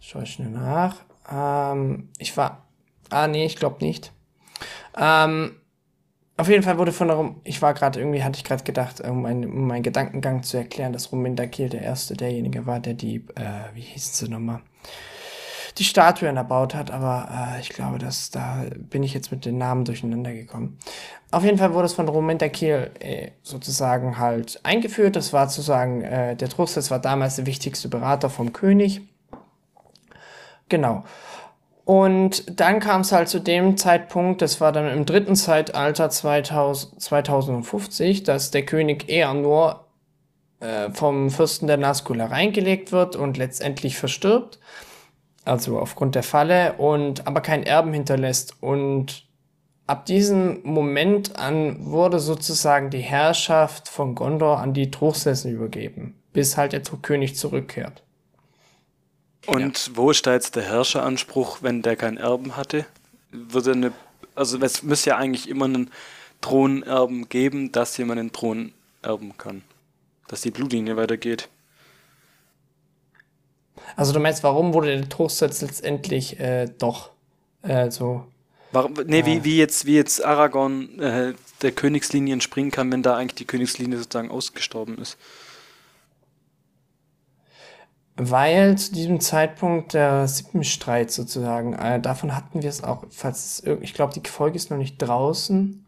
[0.00, 0.96] schaue ich schnell nach,
[1.30, 2.66] ähm, ich war.
[3.10, 4.12] Ah, nee, ich glaube nicht.
[4.96, 5.56] Ähm,
[6.38, 9.00] auf jeden Fall wurde von der Rum ich war gerade irgendwie, hatte ich gerade gedacht,
[9.00, 13.16] um, mein, um meinen Gedankengang zu erklären, dass Rumindakil der erste derjenige war, der die,
[13.34, 14.60] äh, wie hießen sie nochmal,
[15.76, 19.58] die Statuen erbaut hat, aber äh, ich glaube, dass da bin ich jetzt mit den
[19.58, 20.78] Namen durcheinander gekommen.
[21.30, 25.14] Auf jeden Fall wurde es von Rumindakil äh, sozusagen halt eingeführt.
[25.14, 29.02] Das war sozusagen, äh, der Drucksetz war damals der wichtigste Berater vom König
[30.68, 31.04] Genau.
[31.88, 37.00] Und dann kam es halt zu dem Zeitpunkt, das war dann im dritten Zeitalter 2000,
[37.00, 39.86] 2050, dass der König eher nur
[40.60, 44.58] äh, vom Fürsten der Nazgul reingelegt wird und letztendlich verstirbt.
[45.46, 48.62] Also aufgrund der Falle und aber keinen Erben hinterlässt.
[48.62, 49.24] Und
[49.86, 56.58] ab diesem Moment an wurde sozusagen die Herrschaft von Gondor an die Truchsessen übergeben, bis
[56.58, 58.02] halt der König zurückkehrt.
[59.48, 59.96] Und ja.
[59.96, 62.84] wo ist da jetzt der Herrscheranspruch, wenn der keinen Erben hatte?
[63.30, 63.92] Würde eine,
[64.34, 65.90] also es müsste ja eigentlich immer einen
[66.42, 69.62] Thronerben geben, dass jemand den Thron erben kann.
[70.28, 71.48] Dass die Blutlinie weitergeht.
[73.96, 77.08] Also du meinst, warum wurde der Thronsetz letztendlich äh, doch
[77.62, 78.26] äh, so.
[78.72, 81.32] Warum, nee, äh, wie, wie, jetzt, wie jetzt Aragorn äh,
[81.62, 85.16] der Königslinie entspringen kann, wenn da eigentlich die Königslinie sozusagen ausgestorben ist
[88.18, 93.80] weil zu diesem Zeitpunkt der Sippenstreit sozusagen, äh, davon hatten wir es auch, falls es,
[93.80, 95.86] ich glaube, die Folge ist noch nicht draußen.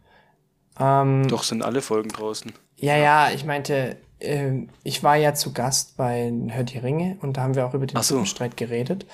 [0.78, 2.52] Ähm, Doch, sind alle Folgen draußen.
[2.76, 4.52] Ja, ja, ich meinte, äh,
[4.84, 7.86] ich war ja zu Gast bei Hör die Ringe und da haben wir auch über
[7.86, 8.14] den so.
[8.14, 9.06] Sippenstreit geredet.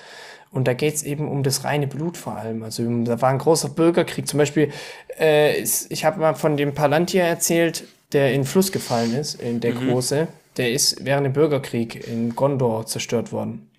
[0.53, 2.63] Und da geht's eben um das reine Blut vor allem.
[2.63, 4.29] Also da war ein großer Bürgerkrieg.
[4.29, 4.71] Zum Beispiel,
[5.19, 9.61] äh, ich habe mal von dem Palantir erzählt, der in den Fluss gefallen ist, in
[9.61, 9.89] der mhm.
[9.89, 13.71] große der ist während dem Bürgerkrieg in Gondor zerstört worden.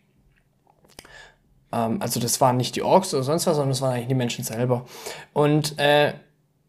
[1.71, 4.15] Ähm, also das waren nicht die Orks oder sonst was, sondern das waren eigentlich die
[4.15, 4.85] Menschen selber.
[5.33, 6.13] Und äh,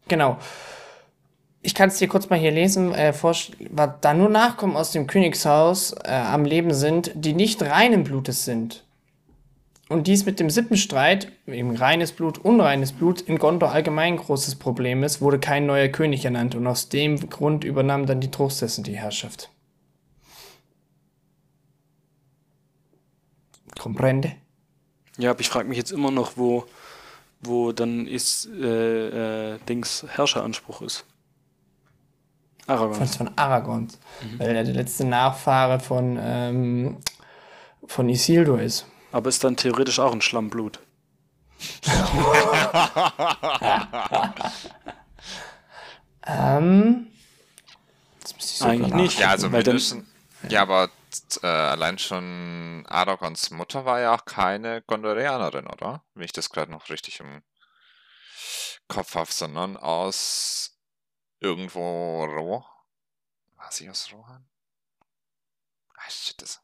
[0.07, 0.37] genau.
[1.61, 3.13] Ich kann es dir kurz mal hier lesen, äh,
[4.01, 8.85] da nur Nachkommen aus dem Königshaus äh, am Leben sind, die nicht reinen Blutes sind.
[9.89, 15.03] Und dies mit dem Sippenstreit, eben reines Blut, unreines Blut, in Gondor allgemein großes Problem
[15.03, 18.95] ist, wurde kein neuer König ernannt und aus dem Grund übernahmen dann die Truchsessen die
[18.95, 19.49] Herrschaft.
[23.79, 24.35] Comprende?
[25.17, 26.65] Ja, aber ich frage mich jetzt immer noch, wo,
[27.41, 31.05] wo dann ist äh, äh, Dings Herrscheranspruch ist.
[32.67, 32.97] Aragons.
[32.97, 33.97] Von, von Aragons.
[34.21, 34.39] Mhm.
[34.39, 36.97] Weil er der letzte Nachfahre von, ähm,
[37.85, 38.85] von Isildur ist.
[39.11, 40.79] Aber ist dann theoretisch auch ein Schlammblut.
[46.27, 47.07] ähm,
[48.61, 49.19] Eigentlich nicht.
[49.19, 50.05] Ja, also wir müssen.
[50.47, 50.89] Ja, aber
[51.43, 56.03] äh, allein schon Aragons Mutter war ja auch keine Gondorianerin, oder?
[56.13, 57.43] Wenn ich das gerade noch richtig im
[58.87, 60.79] Kopf habe, sondern aus
[61.39, 62.65] irgendwo Roh.
[63.57, 64.47] War sie aus Rohan?
[65.95, 66.61] Ah, shit, das.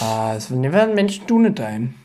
[0.00, 2.03] Ah, es werden Menschen Dunedain.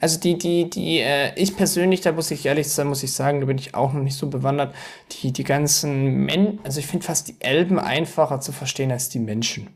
[0.00, 3.40] Also die, die, die, äh, ich persönlich, da muss ich ehrlich sein, muss ich sagen,
[3.40, 4.74] da bin ich auch noch nicht so bewandert.
[5.12, 9.18] Die, die ganzen Men, also ich finde fast die Elben einfacher zu verstehen als die
[9.18, 9.68] Menschen.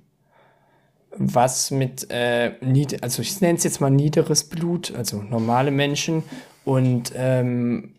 [1.16, 6.22] Was mit, äh, nied also ich nenne es jetzt mal niederes Blut, also normale Menschen
[6.64, 7.94] und ähm,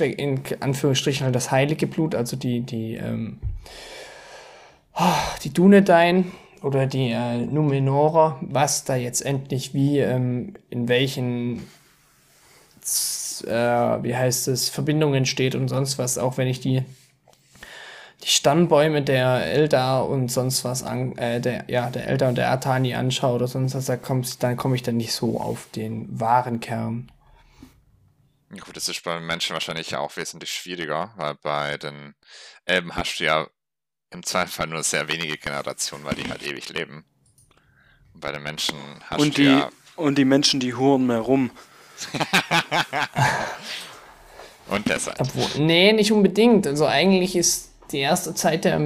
[0.00, 3.38] in Anführungsstrichen halt das heilige Blut, also die, die, ähm,
[4.94, 5.02] oh,
[5.44, 6.32] die Dunedain,
[6.66, 11.58] oder die äh, Numenora, was da jetzt endlich wie, ähm, in welchen,
[13.44, 16.82] äh, wie heißt es, Verbindungen steht und sonst was, auch wenn ich die,
[18.24, 22.50] die Stammbäume der Eldar und sonst was an, äh, der, ja, der Eldar und der
[22.50, 26.18] Atani anschaue oder sonst was, da kommst, dann komme ich dann nicht so auf den
[26.18, 27.12] wahren Kern.
[28.50, 32.16] Gut, das ist bei Menschen wahrscheinlich auch wesentlich schwieriger, weil bei den
[32.64, 33.46] Elben hast du ja
[34.10, 37.04] im Zweifel nur sehr wenige Generationen, weil die halt ewig leben.
[38.14, 39.70] Und bei den Menschen hast und du die, ja...
[39.96, 41.50] Und die Menschen, die huren mehr rum.
[44.68, 45.18] und deshalb.
[45.20, 46.66] Obwohl, nee, nicht unbedingt.
[46.66, 48.80] Also eigentlich ist die erste Zeit der...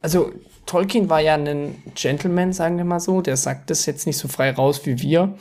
[0.00, 0.32] Also
[0.66, 3.20] Tolkien war ja ein Gentleman, sagen wir mal so.
[3.20, 5.36] Der sagt das jetzt nicht so frei raus wie wir.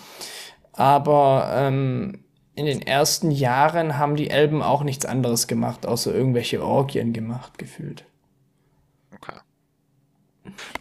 [0.73, 2.23] Aber ähm,
[2.55, 7.57] in den ersten Jahren haben die Elben auch nichts anderes gemacht, außer irgendwelche Orgien gemacht,
[7.57, 8.05] gefühlt.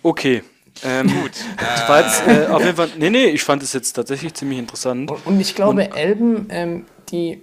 [0.02, 0.42] Okay.
[0.84, 1.32] Ähm, Gut.
[1.58, 4.58] Das war jetzt, äh, auf jeden Fall, nee, nee, ich fand es jetzt tatsächlich ziemlich
[4.58, 5.10] interessant.
[5.10, 7.42] Und, und ich glaube, und, Elben, ähm, die,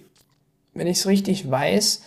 [0.73, 2.01] wenn ich es richtig weiß,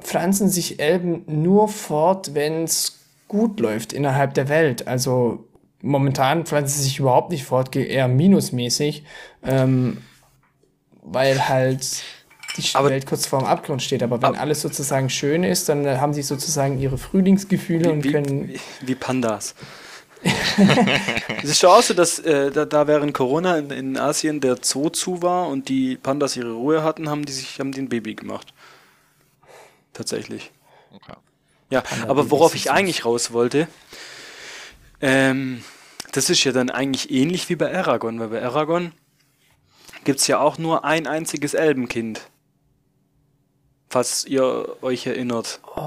[0.00, 2.98] pflanzen sich Elben nur fort, wenn es
[3.28, 4.88] gut läuft innerhalb der Welt.
[4.88, 5.44] Also
[5.82, 9.04] momentan pflanzen sie sich überhaupt nicht fort, eher minusmäßig,
[9.44, 9.98] ähm,
[11.02, 12.02] weil halt
[12.56, 14.02] die aber, Welt kurz vorm Abgrund steht.
[14.02, 17.88] Aber wenn ab, alles sozusagen schön ist, dann äh, haben sie sozusagen ihre Frühlingsgefühle wie,
[17.88, 18.48] und können.
[18.48, 19.54] Wie, wie Pandas.
[21.42, 24.58] es ist schon auch so, dass äh, da, da, während Corona in, in, Asien der
[24.60, 28.14] Zoo zu war und die Pandas ihre Ruhe hatten, haben die sich haben den Baby
[28.14, 28.52] gemacht.
[29.94, 30.50] Tatsächlich.
[30.94, 31.14] Okay.
[31.70, 33.66] Ja, Panda aber worauf ich eigentlich raus wollte,
[35.00, 35.64] ähm,
[36.12, 38.92] das ist ja dann eigentlich ähnlich wie bei Aragon, weil bei Aragon
[40.04, 42.20] gibt es ja auch nur ein einziges Elbenkind
[43.90, 45.60] falls ihr euch erinnert.
[45.76, 45.80] Oh.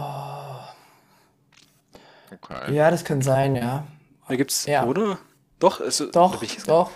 [2.32, 2.74] Okay.
[2.74, 3.88] Ja, das kann sein, ja.
[4.28, 4.86] Da gibt's, ja.
[4.86, 5.18] oder?
[5.60, 6.92] Doch, also, doch, doch,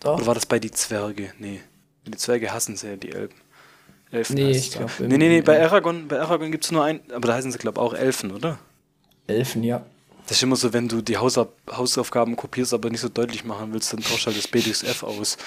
[0.00, 0.16] doch.
[0.16, 1.32] Oder war das bei die Zwerge?
[1.38, 1.60] Nee.
[2.06, 3.34] Die Zwerge hassen sehr die Elben.
[4.10, 4.90] Elfen nee, ich glaube.
[5.00, 7.58] Nee, nee, nee, bei Aragon, bei Aragon gibt es nur ein, aber da heißen sie,
[7.58, 8.58] glaube ich, auch Elfen, oder?
[9.26, 9.84] Elfen, ja.
[10.28, 13.72] Das ist immer so, wenn du die Hausauf Hausaufgaben kopierst, aber nicht so deutlich machen
[13.72, 15.38] willst, dann tausch halt das BDSF aus.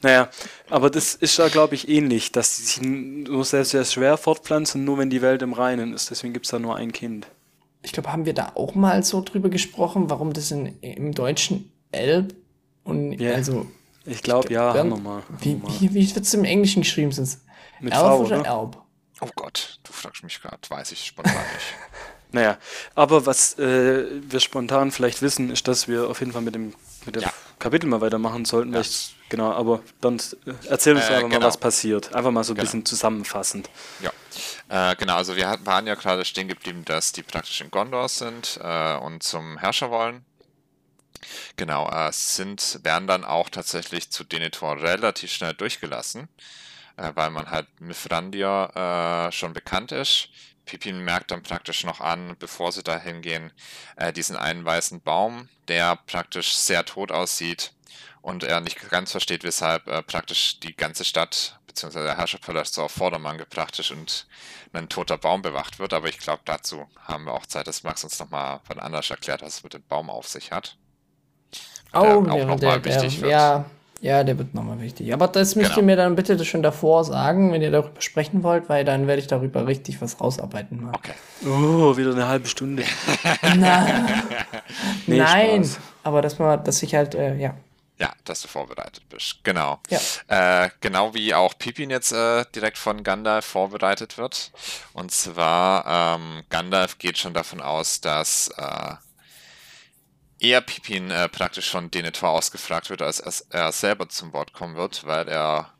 [0.00, 0.30] Naja,
[0.70, 4.84] aber das ist ja, glaube ich, ähnlich, dass die sich nur sehr, sehr schwer fortpflanzen,
[4.84, 6.10] nur wenn die Welt im Reinen ist.
[6.10, 7.26] Deswegen gibt es da nur ein Kind.
[7.82, 11.72] Ich glaube, haben wir da auch mal so drüber gesprochen, warum das in, im Deutschen
[11.90, 12.32] Elb
[12.84, 13.34] und yeah.
[13.34, 13.66] also.
[14.04, 15.22] Ich glaube, ja, haben wir mal.
[15.40, 17.10] Wie, wie, wie wird es im Englischen geschrieben?
[17.10, 17.38] Sind
[17.80, 18.78] Mit Elf v, oder, oder Elb?
[19.20, 21.74] Oh Gott, du fragst mich gerade, weiß ich spontan nicht.
[22.30, 22.58] Naja,
[22.94, 26.74] aber was äh, wir spontan vielleicht wissen, ist, dass wir auf jeden Fall mit dem,
[27.06, 27.32] mit dem ja.
[27.58, 28.74] Kapitel mal weitermachen sollten.
[28.74, 28.80] Ja.
[28.80, 31.40] Ich, genau, aber dann äh, erzähl uns äh, einfach genau.
[31.40, 32.14] mal, was passiert.
[32.14, 32.66] Einfach mal so ein genau.
[32.66, 33.70] bisschen zusammenfassend.
[34.02, 38.10] Ja, äh, genau, also wir waren ja gerade stehen geblieben, dass die praktisch in Gondor
[38.10, 40.22] sind äh, und zum Herrscher wollen.
[41.56, 46.28] Genau, äh, sind, werden dann auch tatsächlich zu Denethor relativ schnell durchgelassen,
[46.96, 50.30] weil man halt mit Frandir schon bekannt ist
[50.68, 53.52] Pippin merkt dann praktisch noch an, bevor sie da hingehen,
[53.96, 57.72] äh, diesen einen weißen Baum, der praktisch sehr tot aussieht
[58.20, 62.02] und er nicht ganz versteht, weshalb äh, praktisch die ganze Stadt bzw.
[62.02, 64.26] der Herrscherpalast so auf Vordermann gebracht ist und
[64.74, 65.94] ein toter Baum bewacht wird.
[65.94, 69.40] Aber ich glaube, dazu haben wir auch Zeit, dass Max uns nochmal von anders erklärt,
[69.40, 70.76] was es mit dem Baum auf sich hat.
[71.94, 73.32] Oh, der auch nochmal wichtig der, wird.
[73.32, 73.70] Ja,
[74.00, 75.12] ja, der wird nochmal wichtig.
[75.12, 75.78] Aber das müsst genau.
[75.80, 79.20] ihr mir dann bitte schon davor sagen, wenn ihr darüber sprechen wollt, weil dann werde
[79.20, 80.84] ich darüber richtig was rausarbeiten.
[80.84, 80.94] Mal.
[80.94, 81.14] Okay.
[81.44, 82.84] Oh, wieder eine halbe Stunde.
[83.56, 83.86] Na,
[85.06, 85.80] nee, Nein, Spaß.
[86.04, 87.54] aber dass man, dass ich halt, äh, ja.
[88.00, 89.38] Ja, dass du vorbereitet bist.
[89.42, 89.80] Genau.
[89.90, 89.98] Ja.
[90.64, 94.52] Äh, genau wie auch Pippin jetzt äh, direkt von Gandalf vorbereitet wird.
[94.92, 98.94] Und zwar, ähm, Gandalf geht schon davon aus, dass äh,
[100.40, 105.04] eher Pippin äh, praktisch von Denethor ausgefragt wird, als er selber zum Wort kommen wird,
[105.04, 105.72] weil er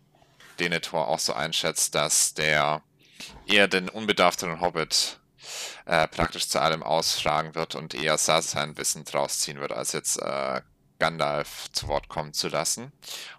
[0.59, 2.83] Denethor auch so einschätzt, dass der
[3.47, 5.21] eher den unbedarfteren Hobbit
[5.87, 10.21] äh, praktisch zu allem ausfragen wird und eher sein Wissen draus ziehen wird, als jetzt
[10.21, 10.61] äh,
[10.99, 12.93] Gandalf zu Wort kommen zu lassen.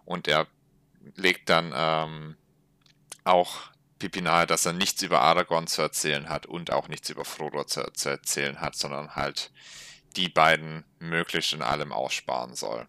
[0.06, 0.48] Und er
[1.16, 2.38] legt dann ähm,
[3.24, 7.26] auch Pippin nahe, dass er nichts über Aragorn zu erzählen hat und auch nichts über
[7.26, 9.52] Frodo zu, zu erzählen hat, sondern halt
[10.20, 12.86] die beiden möglichst in allem aussparen soll.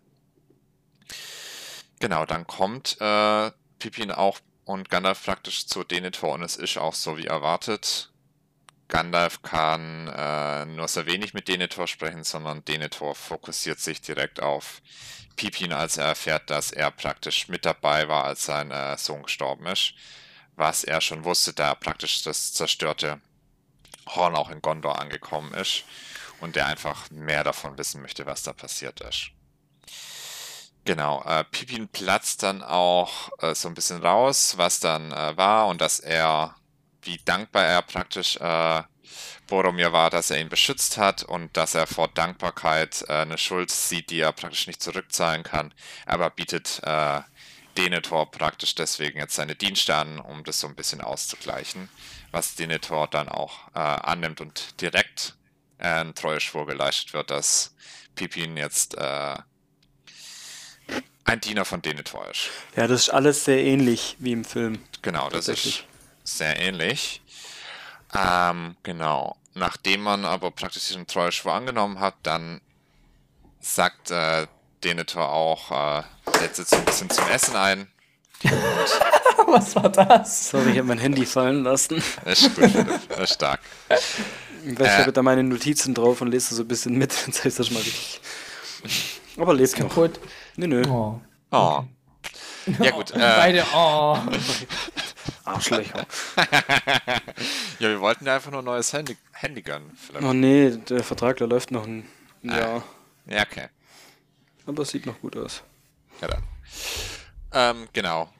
[2.00, 6.94] Genau, dann kommt äh, Pippin auch und Gandalf praktisch zu Denethor und es ist auch
[6.94, 8.10] so wie erwartet.
[8.88, 14.82] Gandalf kann äh, nur sehr wenig mit Denethor sprechen, sondern Denethor fokussiert sich direkt auf
[15.36, 19.66] Pippin, als er erfährt, dass er praktisch mit dabei war, als sein äh, Sohn gestorben
[19.66, 19.94] ist.
[20.56, 23.20] Was er schon wusste, da praktisch das zerstörte
[24.08, 25.84] Horn auch in Gondor angekommen ist
[26.40, 29.30] und der einfach mehr davon wissen möchte, was da passiert ist.
[30.84, 35.66] Genau, äh, Pippin platzt dann auch äh, so ein bisschen raus, was dann äh, war
[35.66, 36.56] und dass er,
[37.02, 38.82] wie dankbar er praktisch äh,
[39.46, 43.70] Boromir war, dass er ihn beschützt hat und dass er vor Dankbarkeit äh, eine Schuld
[43.70, 45.74] sieht, die er praktisch nicht zurückzahlen kann,
[46.06, 47.20] aber bietet äh,
[47.76, 51.88] Denethor praktisch deswegen jetzt seine Dienste an, um das so ein bisschen auszugleichen,
[52.30, 55.36] was Denethor dann auch äh, annimmt und direkt
[55.80, 57.74] ein Treueschwur geleistet wird, dass
[58.14, 59.36] Pippin jetzt äh,
[61.24, 62.50] ein Diener von Denethor ist.
[62.76, 64.84] Ja, das ist alles sehr ähnlich wie im Film.
[65.02, 65.84] Genau, das ist
[66.24, 67.22] sehr ähnlich.
[68.14, 69.36] Ähm, genau.
[69.54, 72.60] Nachdem man aber praktisch diesen Treueschwur angenommen hat, dann
[73.60, 74.46] sagt äh,
[74.82, 76.02] Denethor auch, äh,
[76.38, 77.88] setzt jetzt ein bisschen zum Essen ein.
[79.46, 80.50] Was war das?
[80.50, 82.02] Sorry, ich habe mein Handy fallen lassen.
[82.24, 82.70] Das ist gut,
[83.08, 83.60] das ist stark.
[84.64, 87.12] Ich weiß, ich habe da meine Notizen drauf und lese so ein bisschen mit.
[87.26, 88.20] Jetzt heißt das mal richtig.
[89.36, 89.74] Aber noch.
[89.74, 90.20] Kaputt.
[90.56, 90.82] Nö, nö.
[90.88, 91.20] Oh.
[91.50, 91.84] Oh.
[92.78, 93.10] Ja gut.
[93.14, 94.18] Äh, Beide, oh.
[95.44, 96.06] Arschlöcher.
[97.78, 99.90] ja, wir wollten ja einfach nur ein neues Handy, Handy gönnen.
[99.96, 100.24] Vielleicht.
[100.24, 102.06] Oh nee, der Vertrag, der läuft noch ein
[102.42, 102.82] Jahr.
[103.26, 103.68] Ja, okay.
[104.66, 105.62] Aber es sieht noch gut aus.
[106.20, 106.42] Ja dann.
[107.52, 108.30] Ähm, genau.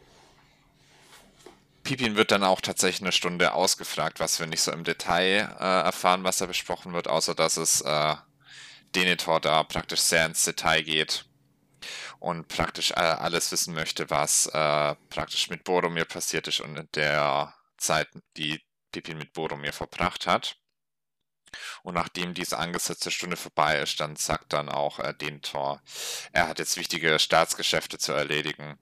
[1.91, 5.81] Pipin wird dann auch tatsächlich eine Stunde ausgefragt, was wir nicht so im Detail äh,
[5.83, 8.15] erfahren, was da besprochen wird, außer dass es äh,
[8.95, 11.25] Denethor da praktisch sehr ins Detail geht
[12.21, 16.89] und praktisch äh, alles wissen möchte, was äh, praktisch mit Boromir passiert ist und in
[16.95, 18.63] der Zeit, die
[18.93, 20.59] Pippin mit Boromir verbracht hat.
[21.83, 25.83] Und nachdem diese angesetzte Stunde vorbei ist, dann sagt dann auch äh, Denethor,
[26.31, 28.79] er hat jetzt wichtige Staatsgeschäfte zu erledigen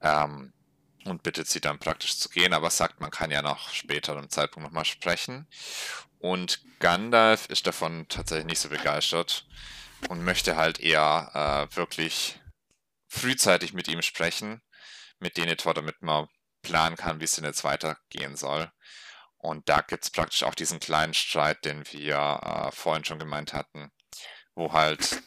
[0.00, 0.52] ähm,
[1.04, 4.30] und bittet sie dann praktisch zu gehen, aber sagt, man kann ja noch später im
[4.30, 5.46] Zeitpunkt nochmal sprechen.
[6.18, 9.46] Und Gandalf ist davon tatsächlich nicht so begeistert
[10.08, 12.38] und möchte halt eher äh, wirklich
[13.08, 14.62] frühzeitig mit ihm sprechen,
[15.18, 16.28] mit Denethor, damit man
[16.62, 18.70] planen kann, wie es denn jetzt weitergehen soll.
[19.36, 23.52] Und da gibt es praktisch auch diesen kleinen Streit, den wir äh, vorhin schon gemeint
[23.52, 23.92] hatten,
[24.54, 25.22] wo halt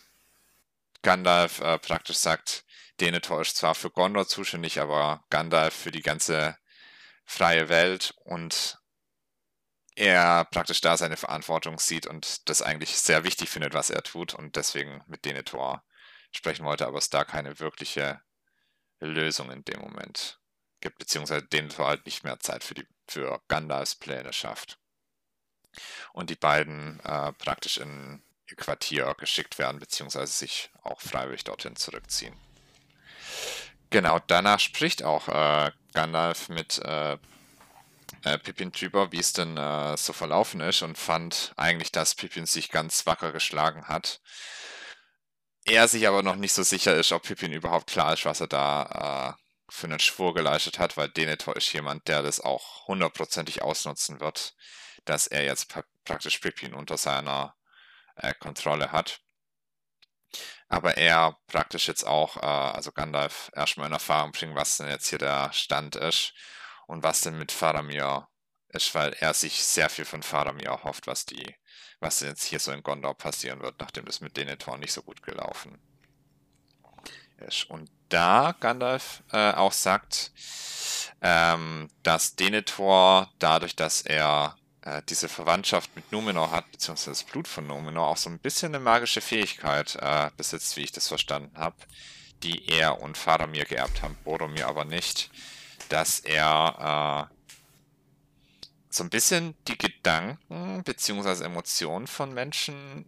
[1.03, 2.65] Gandalf äh, praktisch sagt,
[2.99, 6.57] Denethor ist zwar für Gondor zuständig, aber Gandalf für die ganze
[7.25, 8.79] freie Welt und
[9.95, 14.33] er praktisch da seine Verantwortung sieht und das eigentlich sehr wichtig findet, was er tut
[14.33, 15.83] und deswegen mit Denethor
[16.31, 18.21] sprechen wollte, aber es da keine wirkliche
[18.99, 20.39] Lösung in dem Moment
[20.81, 24.79] gibt, beziehungsweise Denethor halt nicht mehr Zeit für, die, für Gandalfs Pläne schafft.
[26.13, 31.75] Und die beiden äh, praktisch in ihr Quartier geschickt werden, beziehungsweise sich auch freiwillig dorthin
[31.75, 32.46] zurückziehen.
[33.89, 37.17] Genau, danach spricht auch äh, Gandalf mit äh,
[38.23, 42.45] äh, Pippin drüber, wie es denn äh, so verlaufen ist und fand eigentlich, dass Pippin
[42.45, 44.19] sich ganz wacker geschlagen hat.
[45.65, 48.47] Er sich aber noch nicht so sicher ist, ob Pippin überhaupt klar ist, was er
[48.47, 53.61] da äh, für einen Schwur geleistet hat, weil Denethor ist jemand, der das auch hundertprozentig
[53.61, 54.55] ausnutzen wird,
[55.05, 55.73] dass er jetzt
[56.05, 57.55] praktisch Pippin unter seiner
[58.15, 59.19] äh, Kontrolle hat.
[60.69, 65.07] Aber er praktisch jetzt auch, äh, also Gandalf, erstmal in Erfahrung bringen, was denn jetzt
[65.07, 66.33] hier der Stand ist
[66.87, 68.27] und was denn mit Faramir
[68.69, 71.55] ist, weil er sich sehr viel von Faramir erhofft, was die,
[71.99, 75.23] was jetzt hier so in Gondor passieren wird, nachdem das mit Denethor nicht so gut
[75.23, 75.79] gelaufen
[77.39, 77.69] ist.
[77.69, 80.31] Und da Gandalf äh, auch sagt,
[81.21, 84.56] ähm, dass Denethor dadurch, dass er
[84.87, 88.73] äh, diese Verwandtschaft mit Numenor hat, beziehungsweise das Blut von Numenor, auch so ein bisschen
[88.73, 91.75] eine magische Fähigkeit äh, besitzt, wie ich das verstanden habe,
[92.43, 95.29] die er und Faramir geerbt haben, Boromir aber nicht,
[95.89, 97.35] dass er äh,
[98.89, 103.05] so ein bisschen die Gedanken beziehungsweise Emotionen von Menschen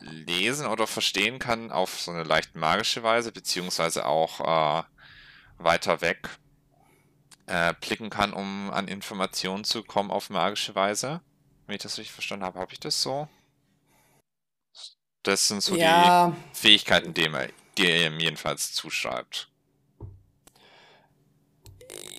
[0.00, 4.82] lesen oder verstehen kann auf so eine leicht magische Weise, beziehungsweise auch äh,
[5.58, 6.28] weiter weg
[7.48, 11.20] äh, blicken kann, um an Informationen zu kommen auf magische Weise.
[11.66, 13.28] Wenn ich das richtig verstanden habe, habe ich das so?
[15.22, 16.28] Das sind so Ja.
[16.30, 19.48] die Fähigkeiten, die er, die er ihm jedenfalls zuschreibt.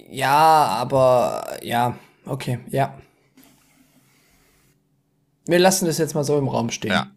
[0.09, 2.99] Ja, aber ja, okay, ja.
[5.45, 6.91] Wir lassen das jetzt mal so im Raum stehen.
[6.91, 7.07] Ja.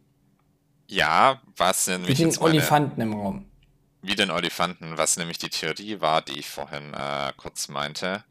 [0.88, 3.46] Ja, was nämlich Wie den jetzt meine- Olifanten im Raum.
[4.02, 8.24] Wie den Olifanten, was nämlich die Theorie war, die ich vorhin äh, kurz meinte.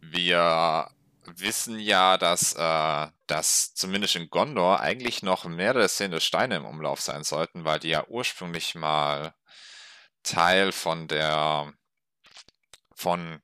[0.00, 0.90] Wir
[1.24, 7.00] wissen ja, dass, äh, dass zumindest in Gondor eigentlich noch mehrere sehende Steine im Umlauf
[7.00, 9.34] sein sollten, weil die ja ursprünglich mal
[10.22, 11.72] Teil von der
[12.94, 13.40] von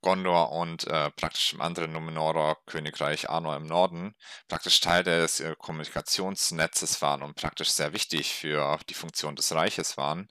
[0.00, 4.14] Gondor und äh, praktisch im anderen Numenorer Königreich Arnor im Norden
[4.48, 9.96] praktisch Teil des äh, Kommunikationsnetzes waren und praktisch sehr wichtig für die Funktion des Reiches
[9.96, 10.28] waren.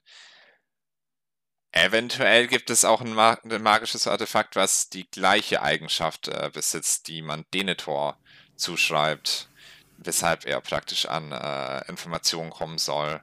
[1.72, 7.08] Eventuell gibt es auch ein, ma ein magisches Artefakt, was die gleiche Eigenschaft äh, besitzt,
[7.08, 8.18] die man Denethor
[8.56, 9.50] zuschreibt,
[9.98, 13.20] weshalb er praktisch an äh, Informationen kommen soll,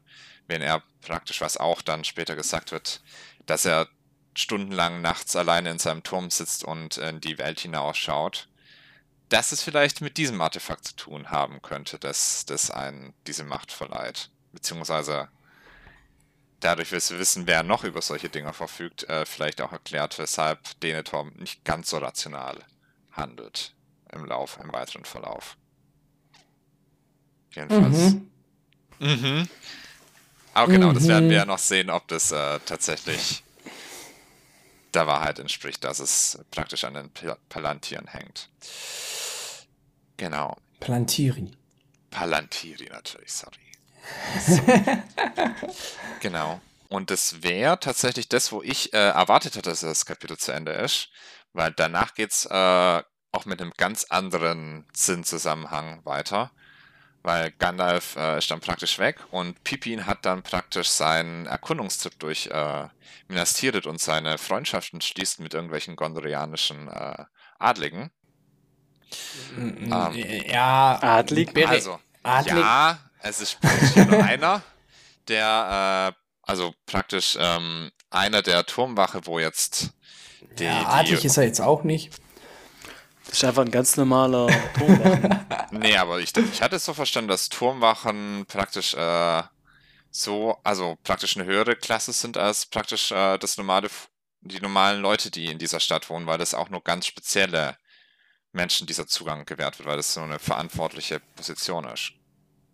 [0.48, 3.02] wenn er praktisch, was auch dann später gesagt wird,
[3.48, 3.88] dass er
[4.36, 8.48] stundenlang nachts alleine in seinem Turm sitzt und in die Welt hinausschaut.
[9.30, 13.72] Dass es vielleicht mit diesem Artefakt zu tun haben könnte, dass das einen diese Macht
[13.72, 14.30] verleiht.
[14.52, 15.30] Beziehungsweise
[16.60, 20.80] dadurch, dass wir wissen, wer noch über solche Dinge verfügt, äh, vielleicht auch erklärt, weshalb
[20.82, 22.60] Denethor nicht ganz so rational
[23.12, 23.74] handelt
[24.12, 25.58] im Lauf, im weiteren Verlauf.
[27.52, 28.14] Jedenfalls.
[28.14, 28.32] Mhm.
[29.00, 29.50] Mhm.
[30.54, 31.30] Aber genau, das werden Mhm.
[31.32, 33.44] wir ja noch sehen, ob das äh, tatsächlich
[34.96, 38.50] der Wahrheit entspricht, dass es praktisch an den Pal- Palantiren hängt.
[40.18, 40.58] Genau.
[40.80, 41.52] Plantiri.
[42.10, 43.60] Palantiri natürlich, sorry.
[44.39, 44.62] So.
[46.22, 46.62] genau.
[46.88, 50.72] Und das wäre tatsächlich das, wo ich äh, erwartet hätte, dass das Kapitel zu Ende
[50.72, 51.10] ist,
[51.54, 56.52] weil danach geht's äh, auch mit einem ganz anderen Sinnzusammenhang weiter,
[57.26, 62.48] weil Gandalf äh, ist dann praktisch weg und Pippin hat dann praktisch seinen Erkundungstrip durch
[62.48, 62.88] äh,
[63.28, 67.26] Minas Tirith und seine Freundschaften schließt mit irgendwelchen gondorianischen äh,
[67.58, 68.12] Adligen.
[69.52, 70.16] Ähm,
[70.48, 71.56] ja, Adlig?
[71.68, 74.62] Also, Adlig- ja, es ist praktisch hier nur einer,
[75.28, 79.90] der, äh, also praktisch ähm, einer der Turmwache, wo jetzt
[80.60, 82.14] die, ja, adlig die ist er jetzt auch nicht.
[83.28, 85.46] Das ist einfach ein ganz normaler Turmwachen.
[85.72, 89.44] Nee, aber ich, ich hatte es so verstanden, dass Turmwachen praktisch äh,
[90.12, 93.90] so, also praktisch eine höhere Klasse sind als praktisch äh, das normale,
[94.42, 97.78] die normalen Leute, die in dieser Stadt wohnen, weil das auch nur ganz spezielle
[98.54, 102.14] Menschen dieser Zugang gewährt wird, weil das so eine verantwortliche Position ist.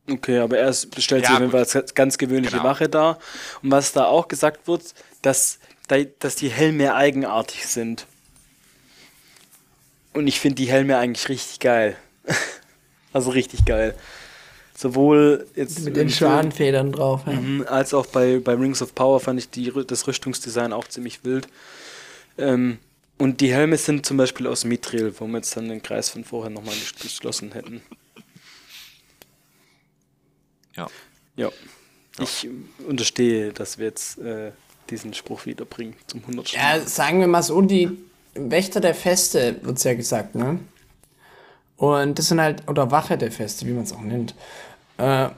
[0.10, 1.52] Okay, aber er stellt Ja, sich auf jeden.
[1.52, 2.64] Fall als ganz gewöhnliche Genau.
[2.64, 3.20] Wache dar.
[3.62, 8.08] Und was da auch gesagt wird, dass, da- dass die Helme eigenartig sind.
[10.14, 11.95] Und ich finde die Helme eigentlich richtig geil.
[13.14, 13.95] also richtig geil.
[14.76, 17.22] Sowohl jetzt Mit den Schwanfedern drauf.
[17.28, 17.34] Ja.
[17.34, 21.24] Mhm, als auch bei, bei Rings of Power fand ich die, das Rüstungsdesign auch ziemlich
[21.24, 21.47] wild.
[22.38, 22.80] Ähm,
[23.20, 26.24] und die Helme sind zum Beispiel aus Mithril, wo wir jetzt dann den Kreis von
[26.24, 27.82] vorher nochmal ges- geschlossen hätten.
[30.76, 30.88] Ja.
[31.36, 31.49] Ja.
[32.20, 32.47] Ich
[32.88, 34.51] unterstehe, dass wir jetzt äh,
[34.89, 36.51] diesen Spruch wiederbringen zum 100.
[36.53, 37.89] Ja, sagen wir mal so, die
[38.34, 40.59] Wächter der Feste, wird's ja gesagt, ne?
[41.77, 44.36] Und das sind halt, oder Wache der Feste, wie man es auch nennt.
[44.97, 45.29] Äh,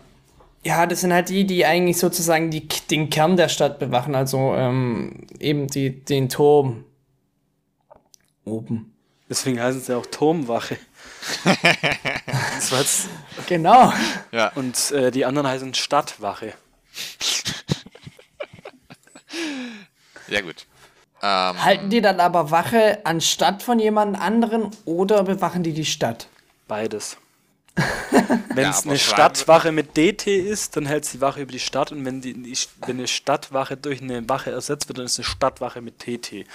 [0.65, 4.53] ja, das sind halt die, die eigentlich sozusagen die, den Kern der Stadt bewachen, also
[4.55, 6.85] ähm, eben die, den Turm.
[8.45, 8.93] Oben.
[9.29, 10.77] Deswegen heißen sie auch Turmwache.
[11.45, 13.07] das war jetzt,
[13.47, 13.93] Genau.
[14.31, 14.51] Ja.
[14.55, 16.53] und äh, die anderen heißen Stadtwache.
[20.27, 20.65] Ja, gut.
[21.25, 26.27] Ähm, Halten die dann aber Wache anstatt von jemand anderen oder bewachen die die Stadt?
[26.67, 27.17] Beides.
[28.49, 31.59] Wenn Ja, es aber eine Stadtwache mit DT ist, dann hält sie Wache über die
[31.59, 35.13] Stadt und wenn, die, die, wenn eine Stadtwache durch eine Wache ersetzt wird, dann ist
[35.13, 36.45] es eine Stadtwache mit TT.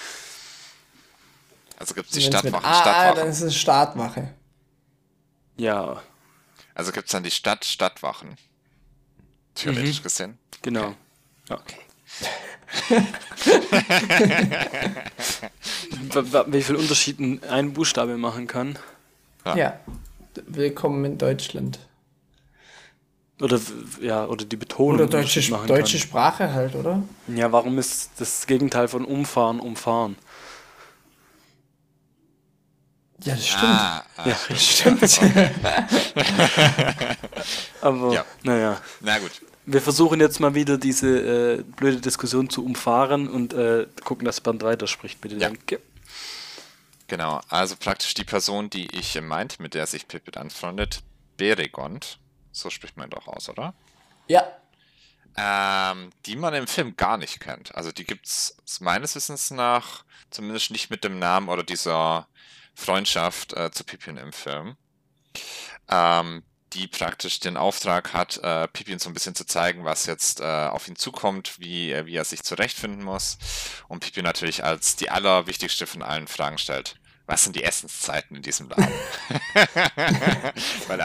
[1.79, 4.35] also gibt es die Wenn's mit Stadtwachen, A, dann ist es Stadtwache.
[5.57, 6.03] Ja,
[6.75, 8.37] Also gibt es dann die Stadt, Stadtwachen.
[9.55, 10.39] Theoretisch gesehen.
[10.63, 10.95] genau.
[11.49, 11.57] Ja.
[11.57, 11.88] Wa- wa-
[16.47, 18.79] Wie viel Unterschied ein- Buchstabe machen kann.
[19.45, 19.57] Ja.
[19.57, 19.81] Ja.
[20.47, 21.79] Willkommen in Deutschland.
[23.41, 23.61] Oder
[24.01, 27.03] ja, oder die Betonung Oder deutsche, deutsche Sprache halt, oder?
[27.27, 27.37] Kann.
[27.37, 30.17] Ja, warum ist das Gegenteil von umfahren umfahren?
[33.23, 33.63] Ja, das stimmt.
[33.65, 35.03] Ah, ah, Ja, Stimmt.
[37.81, 38.25] Aber Ja.
[38.43, 38.81] naja.
[39.01, 39.31] na gut.
[39.71, 44.41] Wir versuchen jetzt mal wieder diese äh, blöde Diskussion zu umfahren und äh, gucken, dass
[44.41, 45.37] Bernd weiterspricht, bitte.
[45.37, 45.49] Ja.
[45.51, 45.81] Danke.
[47.07, 51.03] Genau, also praktisch die Person, die ich meinte, mit der sich Pippin anfreundet,
[51.37, 52.19] Beregond,
[52.51, 53.75] so spricht man doch aus, oder?
[54.27, 54.47] Ja.
[55.37, 57.75] Ähm, die man im Film gar nicht kennt.
[57.75, 62.27] Also die gibt's meines Wissens nach zumindest nicht mit dem Namen oder dieser
[62.75, 64.77] Freundschaft äh, zu Pippin im Film.
[65.91, 66.43] Ähm,
[66.73, 70.45] die praktisch den Auftrag hat, äh, Pippin so ein bisschen zu zeigen, was jetzt äh,
[70.45, 73.39] auf ihn zukommt, wie, äh, wie er sich zurechtfinden muss.
[73.89, 76.97] Und Pippin natürlich als die allerwichtigste von allen Fragen stellt.
[77.27, 78.89] Was sind die Essenszeiten in diesem Laden?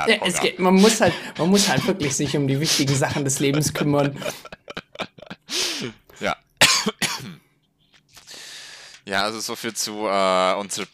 [0.08, 3.40] Ja, geht, man, muss halt, man muss halt wirklich sich um die wichtigen Sachen des
[3.40, 4.18] Lebens kümmern.
[6.20, 6.38] Ja.
[9.06, 10.88] Ja, also so viel zu äh, unsere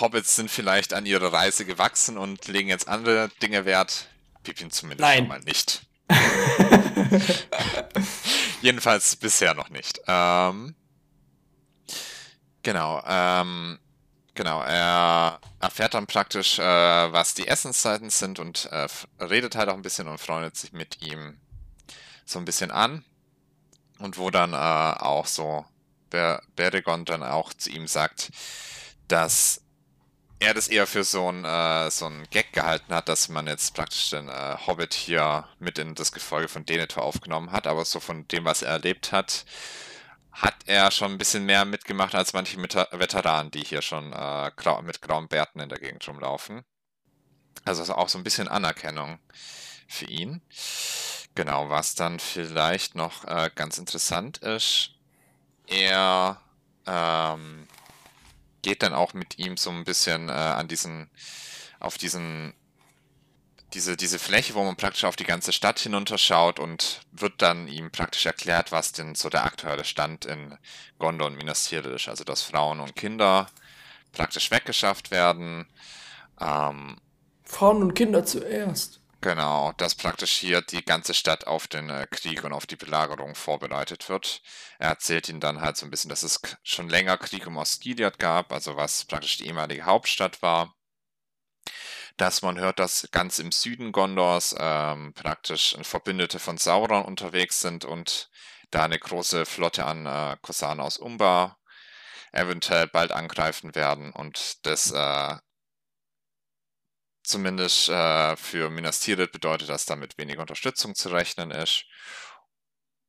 [0.00, 4.08] Hobbits sind vielleicht an ihrer Reise gewachsen und legen jetzt andere Dinge wert.
[4.42, 5.18] Pippin zumindest Nein.
[5.18, 5.82] schon mal nicht.
[8.60, 10.00] Jedenfalls bisher noch nicht.
[10.06, 10.74] Ähm,
[12.62, 13.02] genau.
[13.06, 13.78] Ähm,
[14.34, 14.62] genau.
[14.62, 18.86] Er erfährt dann praktisch, äh, was die Essenszeiten sind und äh,
[19.20, 21.38] redet halt auch ein bisschen und freundet sich mit ihm
[22.26, 23.04] so ein bisschen an.
[23.98, 25.64] Und wo dann äh, auch so
[26.10, 28.30] Ber Beregon dann auch zu ihm sagt,
[29.08, 29.63] dass
[30.40, 33.74] er das eher für so ein, äh, so ein Gag gehalten hat, dass man jetzt
[33.74, 38.00] praktisch den äh, Hobbit hier mit in das Gefolge von Denethor aufgenommen hat, aber so
[38.00, 39.44] von dem, was er erlebt hat,
[40.32, 44.82] hat er schon ein bisschen mehr mitgemacht als manche Veteranen, die hier schon äh, grau
[44.82, 46.64] mit grauen Bärten in der Gegend rumlaufen.
[47.64, 49.20] Also auch so ein bisschen Anerkennung
[49.86, 50.42] für ihn.
[51.36, 54.90] Genau, was dann vielleicht noch äh, ganz interessant ist,
[55.66, 56.40] er
[56.86, 57.66] ähm,
[58.64, 61.10] geht dann auch mit ihm so ein bisschen äh, an diesen,
[61.78, 62.54] auf diesen,
[63.74, 67.92] diese, diese Fläche, wo man praktisch auf die ganze Stadt hinunterschaut und wird dann ihm
[67.92, 70.56] praktisch erklärt, was denn so der aktuelle Stand in
[70.98, 72.08] Gondor und Minas Tirith ist.
[72.08, 73.48] Also, dass Frauen und Kinder
[74.12, 75.66] praktisch weggeschafft werden.
[76.40, 76.96] Ähm,
[77.44, 79.00] Frauen und Kinder zuerst.
[79.24, 83.34] Genau, dass praktisch hier die ganze Stadt auf den äh, Krieg und auf die Belagerung
[83.34, 84.42] vorbereitet wird.
[84.78, 88.18] Er erzählt ihnen dann halt so ein bisschen, dass es schon länger Krieg um Osgiliath
[88.18, 90.74] gab, also was praktisch die ehemalige Hauptstadt war.
[92.18, 97.86] Dass man hört, dass ganz im Süden Gondors ähm, praktisch Verbündete von Sauron unterwegs sind
[97.86, 98.28] und
[98.70, 101.58] da eine große Flotte an äh, Kosanen aus Umbar
[102.32, 105.36] eventuell bald angreifen werden und das äh,
[107.24, 111.86] Zumindest äh, für Minas Tirith bedeutet das damit weniger Unterstützung zu rechnen ist.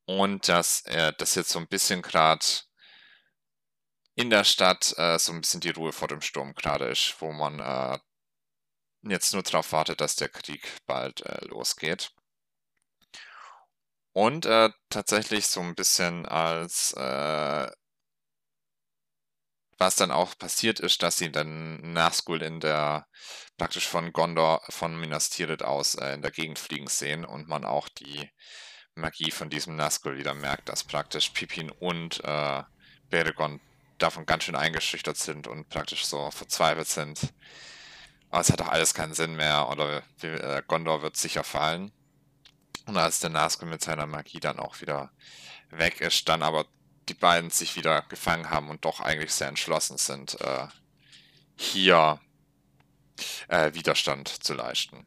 [0.06, 2.46] Und dass er das jetzt so ein bisschen gerade
[4.16, 7.34] in der Stadt äh, so ein bisschen die Ruhe vor dem Sturm gerade ist, wo
[7.34, 8.00] man äh,
[9.04, 12.12] jetzt nur darauf wartet, dass der Krieg bald äh, losgeht.
[14.14, 17.70] Und äh, tatsächlich so ein bisschen als äh,
[19.78, 23.08] was dann auch passiert ist, dass sie dann Nazgul in der
[23.58, 27.66] praktisch von Gondor, von Minas Tirith aus äh, in der Gegend fliegen sehen und man
[27.66, 28.30] auch die
[28.96, 32.64] Magie von diesem Nazgul wieder merkt, dass praktisch Pippin und äh,
[33.10, 33.60] Beregon
[33.98, 37.34] davon ganz schön eingeschüchtert sind und praktisch so verzweifelt sind.
[38.30, 41.92] Aber es hat doch alles keinen Sinn mehr oder äh, Gondor wird sicher fallen.
[42.86, 45.12] Und als der Nazgul mit seiner Magie dann auch wieder
[45.70, 46.66] weg ist, dann aber
[47.10, 50.68] die beiden sich wieder gefangen haben und doch eigentlich sehr entschlossen sind, äh,
[51.56, 52.20] hier
[53.48, 55.06] äh, Widerstand zu leisten.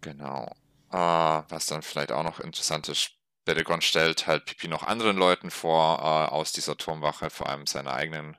[0.00, 0.52] Genau.
[0.90, 3.12] Äh, was dann vielleicht auch noch interessant ist,
[3.44, 7.94] Bedegon stellt halt Pipi noch anderen Leuten vor äh, aus dieser Turmwache, vor allem seiner
[7.94, 8.36] eigenen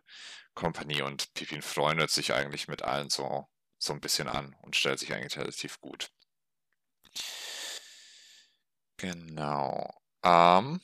[0.54, 3.48] Kompanie und Pippin freundet sich eigentlich mit allen so,
[3.78, 6.12] so ein bisschen an und stellt sich eigentlich relativ gut.
[8.98, 9.90] Genau.
[10.24, 10.82] Ähm,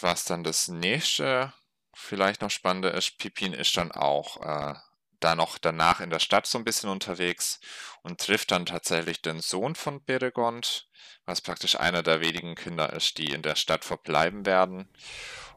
[0.00, 1.52] was dann das nächste
[1.94, 4.74] vielleicht noch spannende ist, Pippin ist dann auch äh,
[5.20, 7.60] da noch danach in der Stadt so ein bisschen unterwegs
[8.02, 10.88] und trifft dann tatsächlich den Sohn von Beregond,
[11.26, 14.88] was praktisch einer der wenigen Kinder ist, die in der Stadt verbleiben werden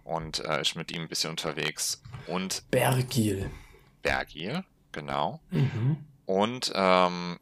[0.04, 2.04] und äh, ist mit ihm ein bisschen unterwegs.
[2.28, 3.50] Und Bergil.
[4.02, 5.42] Bergil, genau.
[5.50, 6.06] Mhm.
[6.26, 7.40] Und ähm,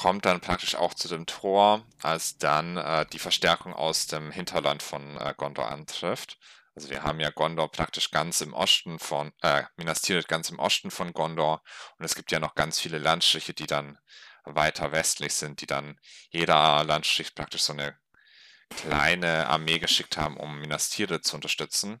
[0.00, 4.82] kommt dann praktisch auch zu dem Tor, als dann äh, die Verstärkung aus dem Hinterland
[4.82, 6.38] von äh, Gondor antrifft.
[6.74, 10.58] Also wir haben ja Gondor praktisch ganz im Osten von, äh, Minas Tirith ganz im
[10.58, 11.62] Osten von Gondor
[11.98, 13.98] und es gibt ja noch ganz viele Landstriche, die dann
[14.44, 17.94] weiter westlich sind, die dann jeder Landstrich praktisch so eine
[18.70, 22.00] kleine Armee geschickt haben, um Minas Tirith zu unterstützen,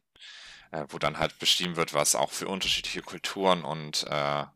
[0.72, 4.46] äh, wo dann halt beschrieben wird, was auch für unterschiedliche Kulturen und äh,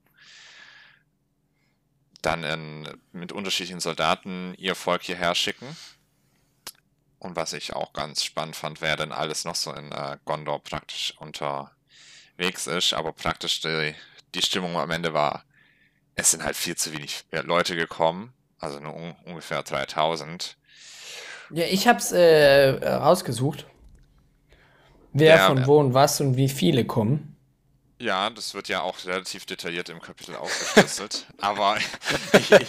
[2.26, 5.76] dann in, mit unterschiedlichen Soldaten ihr Volk hierher schicken.
[7.18, 10.62] Und was ich auch ganz spannend fand, wer denn alles noch so in äh, Gondor
[10.62, 12.92] praktisch unterwegs ist.
[12.92, 13.94] Aber praktisch die,
[14.34, 15.44] die Stimmung am Ende war,
[16.16, 18.32] es sind halt viel zu wenig Leute gekommen.
[18.58, 20.56] Also nur un ungefähr 3000.
[21.50, 23.66] Ja, ich hab's äh, rausgesucht.
[25.12, 27.33] Wer ja, von wo und was und wie viele kommen.
[27.98, 31.26] Ja, das wird ja auch relativ detailliert im Kapitel aufgeschlüsselt.
[31.40, 32.68] aber ich, ich,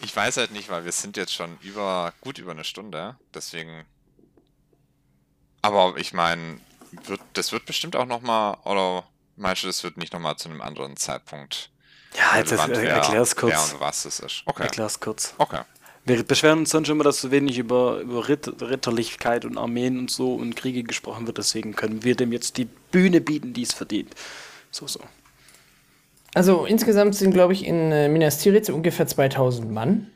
[0.00, 3.16] ich, weiß halt nicht, weil wir sind jetzt schon über gut über eine Stunde.
[3.32, 3.84] Deswegen.
[5.62, 10.12] Aber ich meine, wird, das wird bestimmt auch nochmal, oder meinst du, das wird nicht
[10.12, 11.70] nochmal zu einem anderen Zeitpunkt?
[12.16, 13.52] Ja, jetzt erklär's kurz.
[13.52, 14.42] Wer und was es ist.
[14.44, 14.64] Okay.
[14.64, 15.34] Erklär's kurz.
[15.38, 15.62] Okay.
[16.04, 20.34] Wir beschweren uns sonst immer, dass so wenig über, über Ritterlichkeit und Armeen und so
[20.34, 21.38] und Kriege gesprochen wird.
[21.38, 24.12] Deswegen können wir dem jetzt die Bühne bieten, die es verdient.
[24.72, 25.00] So, so.
[26.34, 30.08] Also insgesamt sind, glaube ich, in äh, Minas Tirith ungefähr 2000 Mann.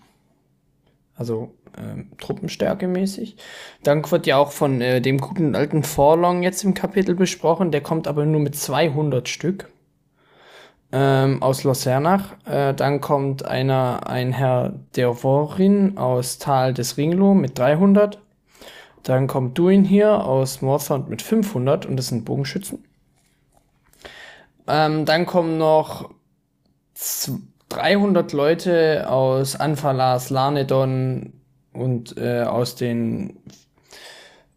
[1.14, 3.36] Also ähm, Truppenstärke mäßig.
[3.82, 7.70] Dann wird ja auch von äh, dem guten alten Forlong jetzt im Kapitel besprochen.
[7.70, 9.68] Der kommt aber nur mit 200 Stück
[10.96, 12.32] ähm, aus Losernach.
[12.46, 18.18] Äh, dann kommt einer, ein Herr Dervorin aus Tal des Ringlo mit 300.
[19.02, 22.82] Dann kommt Duin hier aus Morthond mit 500 und das sind Bogenschützen.
[24.66, 26.10] Ähm, dann kommen noch
[27.68, 31.34] 300 Leute aus Anfalas, Larnedon
[31.74, 33.36] und äh, aus den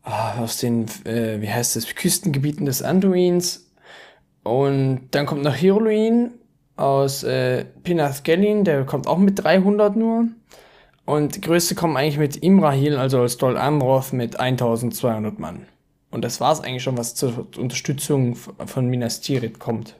[0.04, 3.69] ah, aus den äh, wie heißt es Küstengebieten des Anduins
[4.50, 6.32] und dann kommt noch Heroin
[6.76, 10.26] aus äh, Pinaskelin, der kommt auch mit 300 nur.
[11.06, 15.68] Und die größte kommen eigentlich mit Imrahil, also als Dol Amroth, mit 1200 Mann.
[16.10, 19.96] Und das war es eigentlich schon, was zur Unterstützung von Minas Tirith kommt.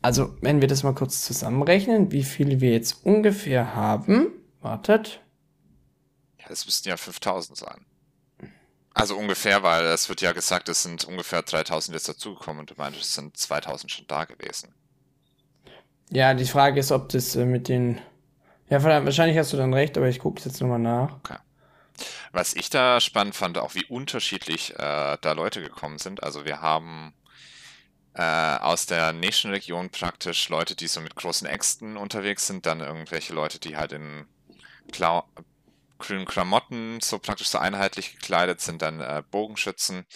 [0.00, 4.28] Also, wenn wir das mal kurz zusammenrechnen, wie viele wir jetzt ungefähr haben.
[4.60, 5.20] Wartet.
[6.38, 7.84] Ja, das müssten ja 5000 sein.
[8.94, 12.74] Also ungefähr, weil es wird ja gesagt, es sind ungefähr 3000 jetzt dazugekommen und du
[12.76, 14.74] meintest, es sind 2000 schon da gewesen.
[16.10, 18.00] Ja, die Frage ist, ob das äh, mit den.
[18.68, 21.16] Ja, wahrscheinlich hast du dann recht, aber ich gucke es jetzt nochmal nach.
[21.16, 21.36] Okay.
[22.32, 26.22] Was ich da spannend fand, auch wie unterschiedlich äh, da Leute gekommen sind.
[26.22, 27.12] Also wir haben
[28.14, 33.34] äh, aus der Nation-Region praktisch Leute, die so mit großen Äxten unterwegs sind, dann irgendwelche
[33.34, 34.26] Leute, die halt in
[34.90, 35.24] Klau
[36.02, 40.06] grünen Klamotten so praktisch so einheitlich gekleidet sind, dann äh, Bogenschützen,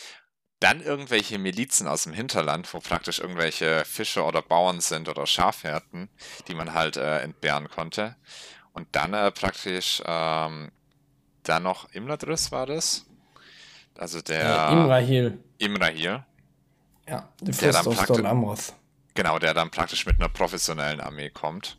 [0.60, 6.08] dann irgendwelche Milizen aus dem Hinterland, wo praktisch irgendwelche Fischer oder Bauern sind oder Schafhärten,
[6.48, 8.16] die man halt äh, entbehren konnte.
[8.72, 10.72] Und dann äh, praktisch ähm,
[11.42, 13.06] dann noch Imladris war das.
[13.96, 14.68] Also der.
[14.68, 15.44] Äh, Imrahil.
[15.58, 16.24] Imrahil.
[17.08, 18.74] Ja, der Fürst aus Don Amroth.
[19.14, 21.78] Genau, der dann praktisch mit einer professionellen Armee kommt.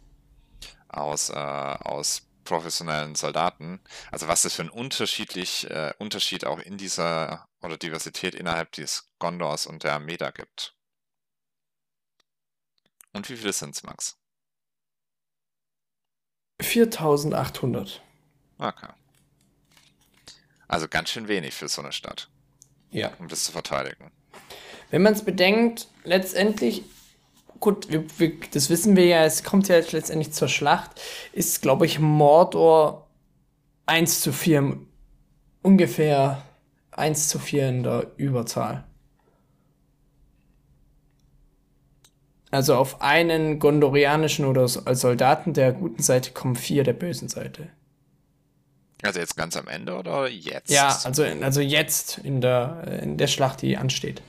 [0.89, 3.79] Aus, äh, aus professionellen Soldaten.
[4.11, 9.09] Also was das für ein unterschiedlich, äh, Unterschied auch in dieser oder Diversität innerhalb des
[9.19, 10.75] Gondors und der Armee da gibt.
[13.13, 14.17] Und wie viele sind es, Max?
[16.61, 18.01] 4800.
[18.57, 18.89] Okay.
[20.67, 22.29] Also ganz schön wenig für so eine Stadt.
[22.91, 23.13] Ja.
[23.19, 24.11] Um das zu verteidigen.
[24.89, 26.83] Wenn man es bedenkt, letztendlich
[27.59, 30.91] gut, wir, wir, das wissen wir ja, es kommt ja jetzt letztendlich zur Schlacht,
[31.33, 33.07] ist, glaube ich, Mordor
[33.85, 34.77] 1 zu 4,
[35.61, 36.43] ungefähr
[36.91, 38.83] 1 zu 4 in der Überzahl.
[42.49, 47.69] Also auf einen gondorianischen oder Soldaten der guten Seite kommen vier der bösen Seite.
[49.03, 50.71] Also jetzt ganz am Ende oder jetzt?
[50.71, 54.21] Ja, also, also jetzt in der, in der Schlacht, die ansteht.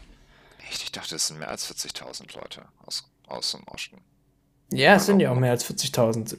[0.68, 0.83] Echt?
[0.83, 3.99] Ich dachte, es sind mehr als 40.000 Leute aus aus dem Osten.
[4.70, 6.37] Ja, es sind ja auch mehr als 40.000.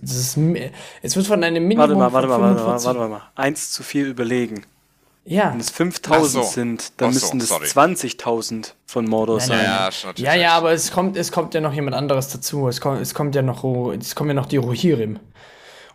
[1.01, 1.99] Es wird von einem Minimum.
[1.99, 3.21] Warte mal, warte mal, warte mal, warte mal.
[3.35, 4.65] Eins zu viel überlegen.
[5.25, 5.51] Ja.
[5.51, 6.49] Wenn es 5000 so.
[6.49, 9.63] sind, dann so, müssen es 20.000 von Mordor sein.
[9.63, 12.67] Ja, ja, ja, aber es kommt, es kommt ja noch jemand anderes dazu.
[12.67, 15.19] Es kommt, es kommt ja noch, es kommen ja noch die Rohirrim.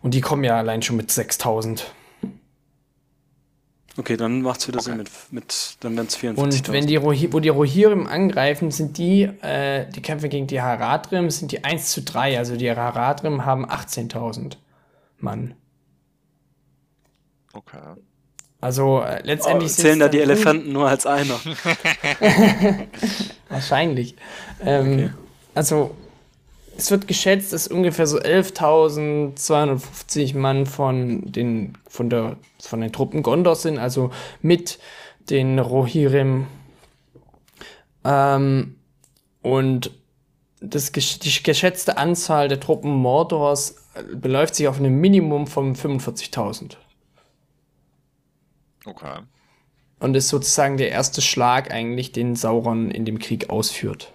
[0.02, 1.86] Und die kommen ja allein schon mit 6000.
[3.96, 4.90] Okay, dann macht es wieder okay.
[4.90, 6.60] Sinn mit, mit dann wären es 44.
[6.60, 10.60] Und wenn die Rohi, wo die Rohirrim angreifen, sind die, äh, die Kämpfe gegen die
[10.60, 12.38] Haradrim, sind die 1 zu 3.
[12.38, 14.56] Also die Haradrim haben 18.000
[15.18, 15.54] Mann.
[17.52, 17.78] Okay.
[18.60, 21.38] Also äh, letztendlich oh, zählen da die Elefanten nur als einer.
[23.48, 24.16] Wahrscheinlich.
[24.64, 25.10] Ähm, okay.
[25.54, 25.94] Also
[26.76, 33.22] es wird geschätzt, dass ungefähr so 11.250 Mann von den, von, der, von den Truppen
[33.22, 34.10] Gondor sind, also
[34.42, 34.78] mit
[35.30, 36.46] den Rohirrim.
[38.04, 38.76] Ähm,
[39.42, 39.90] und
[40.60, 43.76] das, die geschätzte Anzahl der Truppen Mordors
[44.14, 46.76] beläuft sich auf ein Minimum von 45.000.
[48.86, 49.20] Okay.
[50.00, 54.12] Und ist sozusagen der erste Schlag eigentlich, den Sauron in dem Krieg ausführt.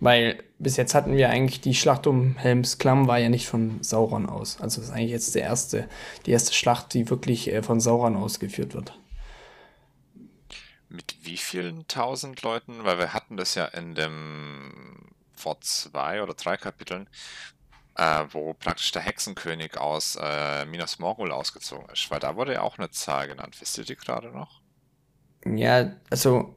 [0.00, 3.82] Weil bis jetzt hatten wir eigentlich die Schlacht um Helms Klamm war ja nicht von
[3.82, 4.60] Sauron aus.
[4.60, 5.88] Also das ist eigentlich jetzt der erste,
[6.24, 8.98] die erste Schlacht, die wirklich äh, von Sauron ausgeführt wird.
[10.88, 12.84] mit wie vielen tausend Leuten?
[12.84, 17.08] Weil wir hatten das ja in dem vor zwei oder drei Kapiteln,
[17.96, 22.10] äh, wo praktisch der Hexenkönig aus äh, Minas Morgul ausgezogen ist.
[22.10, 23.60] Weil da wurde ja auch eine Zahl genannt.
[23.60, 24.62] Wisst ihr die gerade noch?
[25.44, 26.55] Ja, also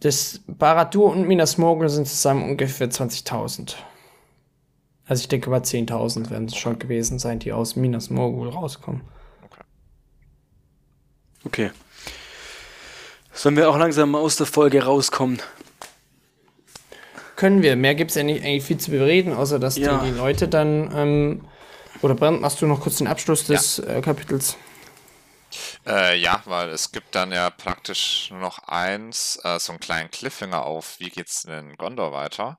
[0.00, 3.74] das Baradur und Minas Morgul sind zusammen ungefähr 20.000.
[5.06, 9.02] Also ich denke mal 10.000 werden es schon gewesen sein, die aus Minas Morgul rauskommen.
[9.44, 9.62] Okay.
[11.44, 11.70] Okay.
[13.32, 15.40] Sollen wir auch langsam aus der Folge rauskommen?
[17.36, 17.76] Können wir.
[17.76, 19.98] Mehr gibt es ja nicht eigentlich viel zu bereden, außer dass Ja.
[19.98, 20.90] die, die Leute dann.
[20.94, 21.40] Ähm,
[22.02, 24.56] oder Bernd, machst du noch kurz den Abschluss des äh, Kapitels?
[25.86, 30.10] Äh, ja, weil es gibt dann ja praktisch nur noch eins, äh, so einen kleinen
[30.10, 32.58] Cliffhanger auf, wie geht's in Gondor weiter.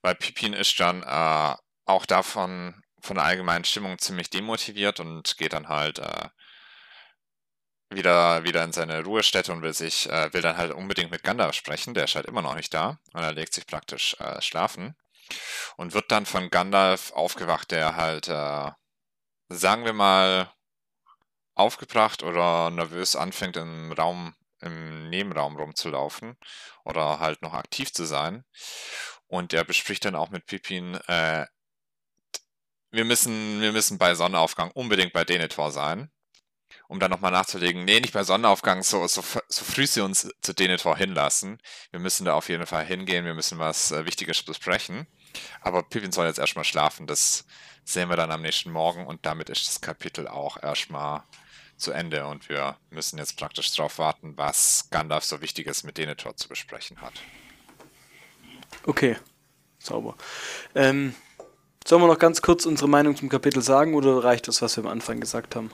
[0.00, 1.54] Weil Pippin ist dann äh,
[1.84, 6.28] auch davon, von der allgemeinen Stimmung ziemlich demotiviert und geht dann halt äh,
[7.90, 11.54] wieder, wieder in seine Ruhestätte und will sich, äh, will dann halt unbedingt mit Gandalf
[11.54, 12.98] sprechen, der ist halt immer noch nicht da.
[13.12, 14.96] Und er legt sich praktisch äh, schlafen.
[15.76, 18.26] Und wird dann von Gandalf aufgewacht, der halt,
[19.48, 20.52] sagen wir mal,
[21.56, 26.36] aufgebracht oder nervös anfängt im Raum, im Nebenraum rumzulaufen
[26.84, 28.44] oder halt noch aktiv zu sein.
[29.26, 31.46] Und er bespricht dann auch mit Pippin, äh,
[32.92, 36.10] wir müssen, wir müssen bei Sonnenaufgang unbedingt bei Denethor sein.
[36.88, 40.52] Um dann nochmal nachzulegen, nee, nicht bei Sonnenaufgang, so, so, so früh sie uns zu
[40.52, 41.58] Denethor hinlassen.
[41.90, 45.06] Wir müssen da auf jeden Fall hingehen, wir müssen was äh, Wichtiges besprechen.
[45.60, 47.44] Aber Pippin soll jetzt erstmal schlafen, das
[47.84, 51.24] sehen wir dann am nächsten Morgen und damit ist das Kapitel auch erstmal
[51.76, 56.36] zu Ende und wir müssen jetzt praktisch darauf warten, was Gandalf so Wichtiges mit Denethor
[56.36, 57.14] zu besprechen hat.
[58.84, 59.16] Okay.
[59.78, 60.16] Sauber.
[60.74, 61.14] Ähm,
[61.86, 64.84] sollen wir noch ganz kurz unsere Meinung zum Kapitel sagen oder reicht das, was wir
[64.84, 65.70] am Anfang gesagt haben?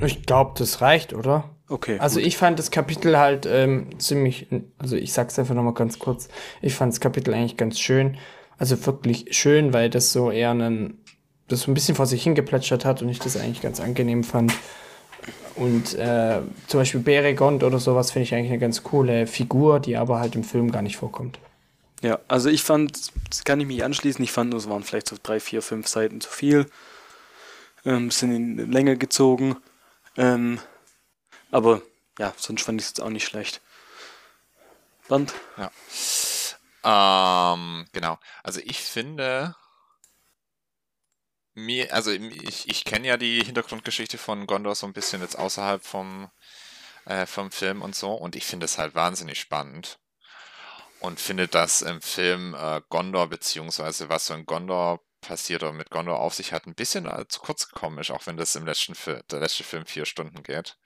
[0.00, 1.50] Ich glaube, das reicht, oder?
[1.68, 1.98] Okay.
[1.98, 2.26] Also gut.
[2.26, 4.48] ich fand das Kapitel halt ähm, ziemlich,
[4.78, 6.28] also ich sag's einfach nochmal ganz kurz,
[6.60, 8.18] ich fand das Kapitel eigentlich ganz schön.
[8.58, 11.03] Also wirklich schön, weil das so eher einen,
[11.48, 14.52] das so ein bisschen vor sich hingeplätschert hat und ich das eigentlich ganz angenehm fand.
[15.56, 19.96] Und äh, zum Beispiel Beregond oder sowas finde ich eigentlich eine ganz coole Figur, die
[19.96, 21.38] aber halt im Film gar nicht vorkommt.
[22.02, 25.16] Ja, also ich fand, das kann ich mich anschließen, ich fand, es waren vielleicht so
[25.22, 26.66] drei, vier, fünf Seiten zu viel.
[27.86, 29.56] Ähm, sind in Länge gezogen.
[30.16, 30.58] Ähm,
[31.50, 31.82] aber
[32.18, 33.60] ja, sonst fand ich es jetzt auch nicht schlecht.
[35.08, 35.34] Band?
[36.82, 38.18] Ähm, genau.
[38.42, 39.54] Also ich finde,
[41.54, 45.84] mir, also ich, ich kenne ja die Hintergrundgeschichte von Gondor so ein bisschen jetzt außerhalb
[45.84, 46.30] vom,
[47.06, 49.98] äh, vom Film und so und ich finde es halt wahnsinnig spannend
[51.00, 55.90] und finde, dass im Film äh, Gondor beziehungsweise was so in Gondor passiert oder mit
[55.90, 58.66] Gondor auf sich hat, ein bisschen äh, zu kurz gekommen ist, auch wenn das im
[58.66, 60.76] letzten Film, der letzte Film vier Stunden geht.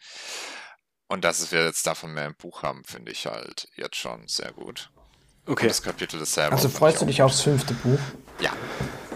[1.09, 4.53] Und dass wir jetzt davon mehr im Buch haben, finde ich halt jetzt schon sehr
[4.53, 4.91] gut.
[5.47, 5.69] Und Okay.
[5.69, 6.55] das Kapitel ist selber.
[6.55, 7.99] Also freust du dich aufs fünfte Buch?
[8.41, 8.53] Ja.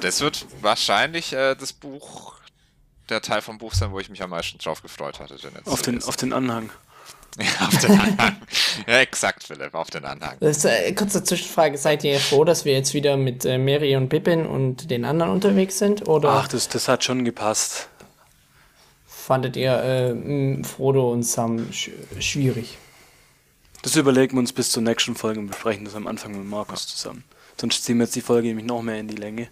[0.02, 2.34] Das wird wahrscheinlich äh, das Buch,
[3.08, 5.36] der Teil vom Buch sein, wo ich mich am meisten drauf gefreut hatte.
[5.64, 6.70] Auf zu den, auf den Anhang.
[7.38, 8.36] ja, auf den Anhang.
[8.86, 10.36] ja, exakt, Philipp, auf den Anhang.
[10.40, 13.94] Das ist, äh, kurze Zwischenfrage, seid ihr froh, dass wir jetzt wieder mit äh, Mary
[13.96, 16.08] und Pippin und den anderen unterwegs sind?
[16.08, 17.88] Oder Ach, das, das hat schon gepasst.
[19.06, 22.76] fandet ihr äh, Frodo und Sam sch schwierig?
[23.82, 26.88] Das überlegen wir uns bis zur nächsten Folge und besprechen das am Anfang mit Markus
[26.88, 27.22] zusammen.
[27.60, 29.48] Sonst ziehen wir jetzt die Folge nämlich noch mehr in die Länge.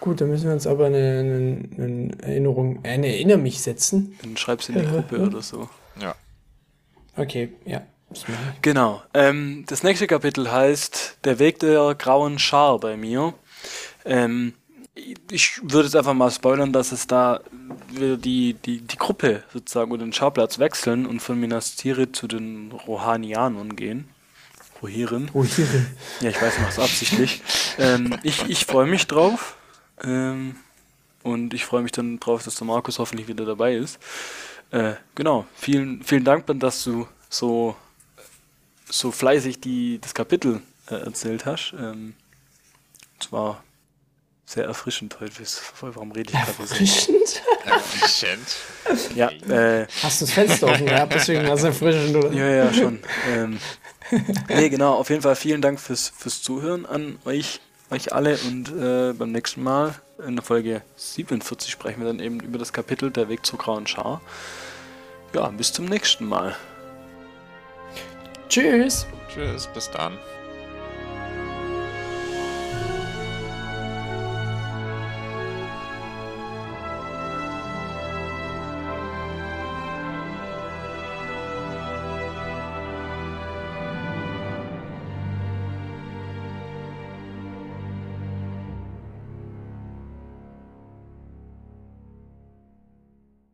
[0.00, 4.16] Gut, dann müssen wir uns aber eine, eine, eine Erinnerung, eine Erinner mich setzen.
[4.22, 5.68] Dann schreib's in die Gruppe oder so.
[6.00, 6.14] Ja.
[7.16, 7.82] Okay, ja.
[8.62, 9.02] Genau.
[9.12, 13.34] Ähm, das nächste Kapitel heißt Der Weg der grauen Schar bei mir.
[14.04, 14.54] Ähm,
[15.30, 17.40] ich würde jetzt einfach mal spoilern, dass es da
[17.90, 22.26] wieder die, die, die Gruppe sozusagen oder den Schauplatz wechseln und von Minas Tirith zu
[22.26, 24.08] den Rohanianern gehen.
[24.82, 25.28] Rohirrim.
[25.34, 25.66] Oh, hier.
[26.20, 27.42] Ja, ich weiß, ich mach's absichtlich.
[27.78, 29.56] ähm, ich ich freue mich drauf.
[30.04, 30.56] Ähm,
[31.22, 33.98] und ich freue mich dann drauf, dass der Markus hoffentlich wieder dabei ist.
[34.70, 35.46] Äh, genau.
[35.54, 37.76] Vielen, vielen Dank, Ben, dass du so,
[38.88, 41.74] so fleißig die, das Kapitel äh, erzählt hast.
[41.78, 42.14] Ähm,
[43.20, 43.62] es war
[44.46, 45.42] sehr erfrischend heute.
[45.80, 46.74] Warum rede ich gerade so?
[46.74, 47.42] Erfrischend?
[47.64, 48.56] Erfrischend.
[49.14, 52.32] Ja, äh, Hast du das Fenster offen gehabt, deswegen war es erfrischend, oder?
[52.32, 53.00] Ja, ja, schon.
[53.30, 53.58] ähm,
[54.48, 57.60] nee, genau, auf jeden Fall vielen Dank fürs, fürs Zuhören an euch,
[57.90, 59.94] euch alle und äh, beim nächsten Mal
[60.26, 63.86] in der Folge 47 sprechen wir dann eben über das Kapitel Der Weg zur grauen
[63.86, 64.20] Schar.
[65.34, 66.56] Ja, bis zum nächsten Mal.
[68.48, 69.06] Tschüss.
[69.32, 70.18] Tschüss, bis dann.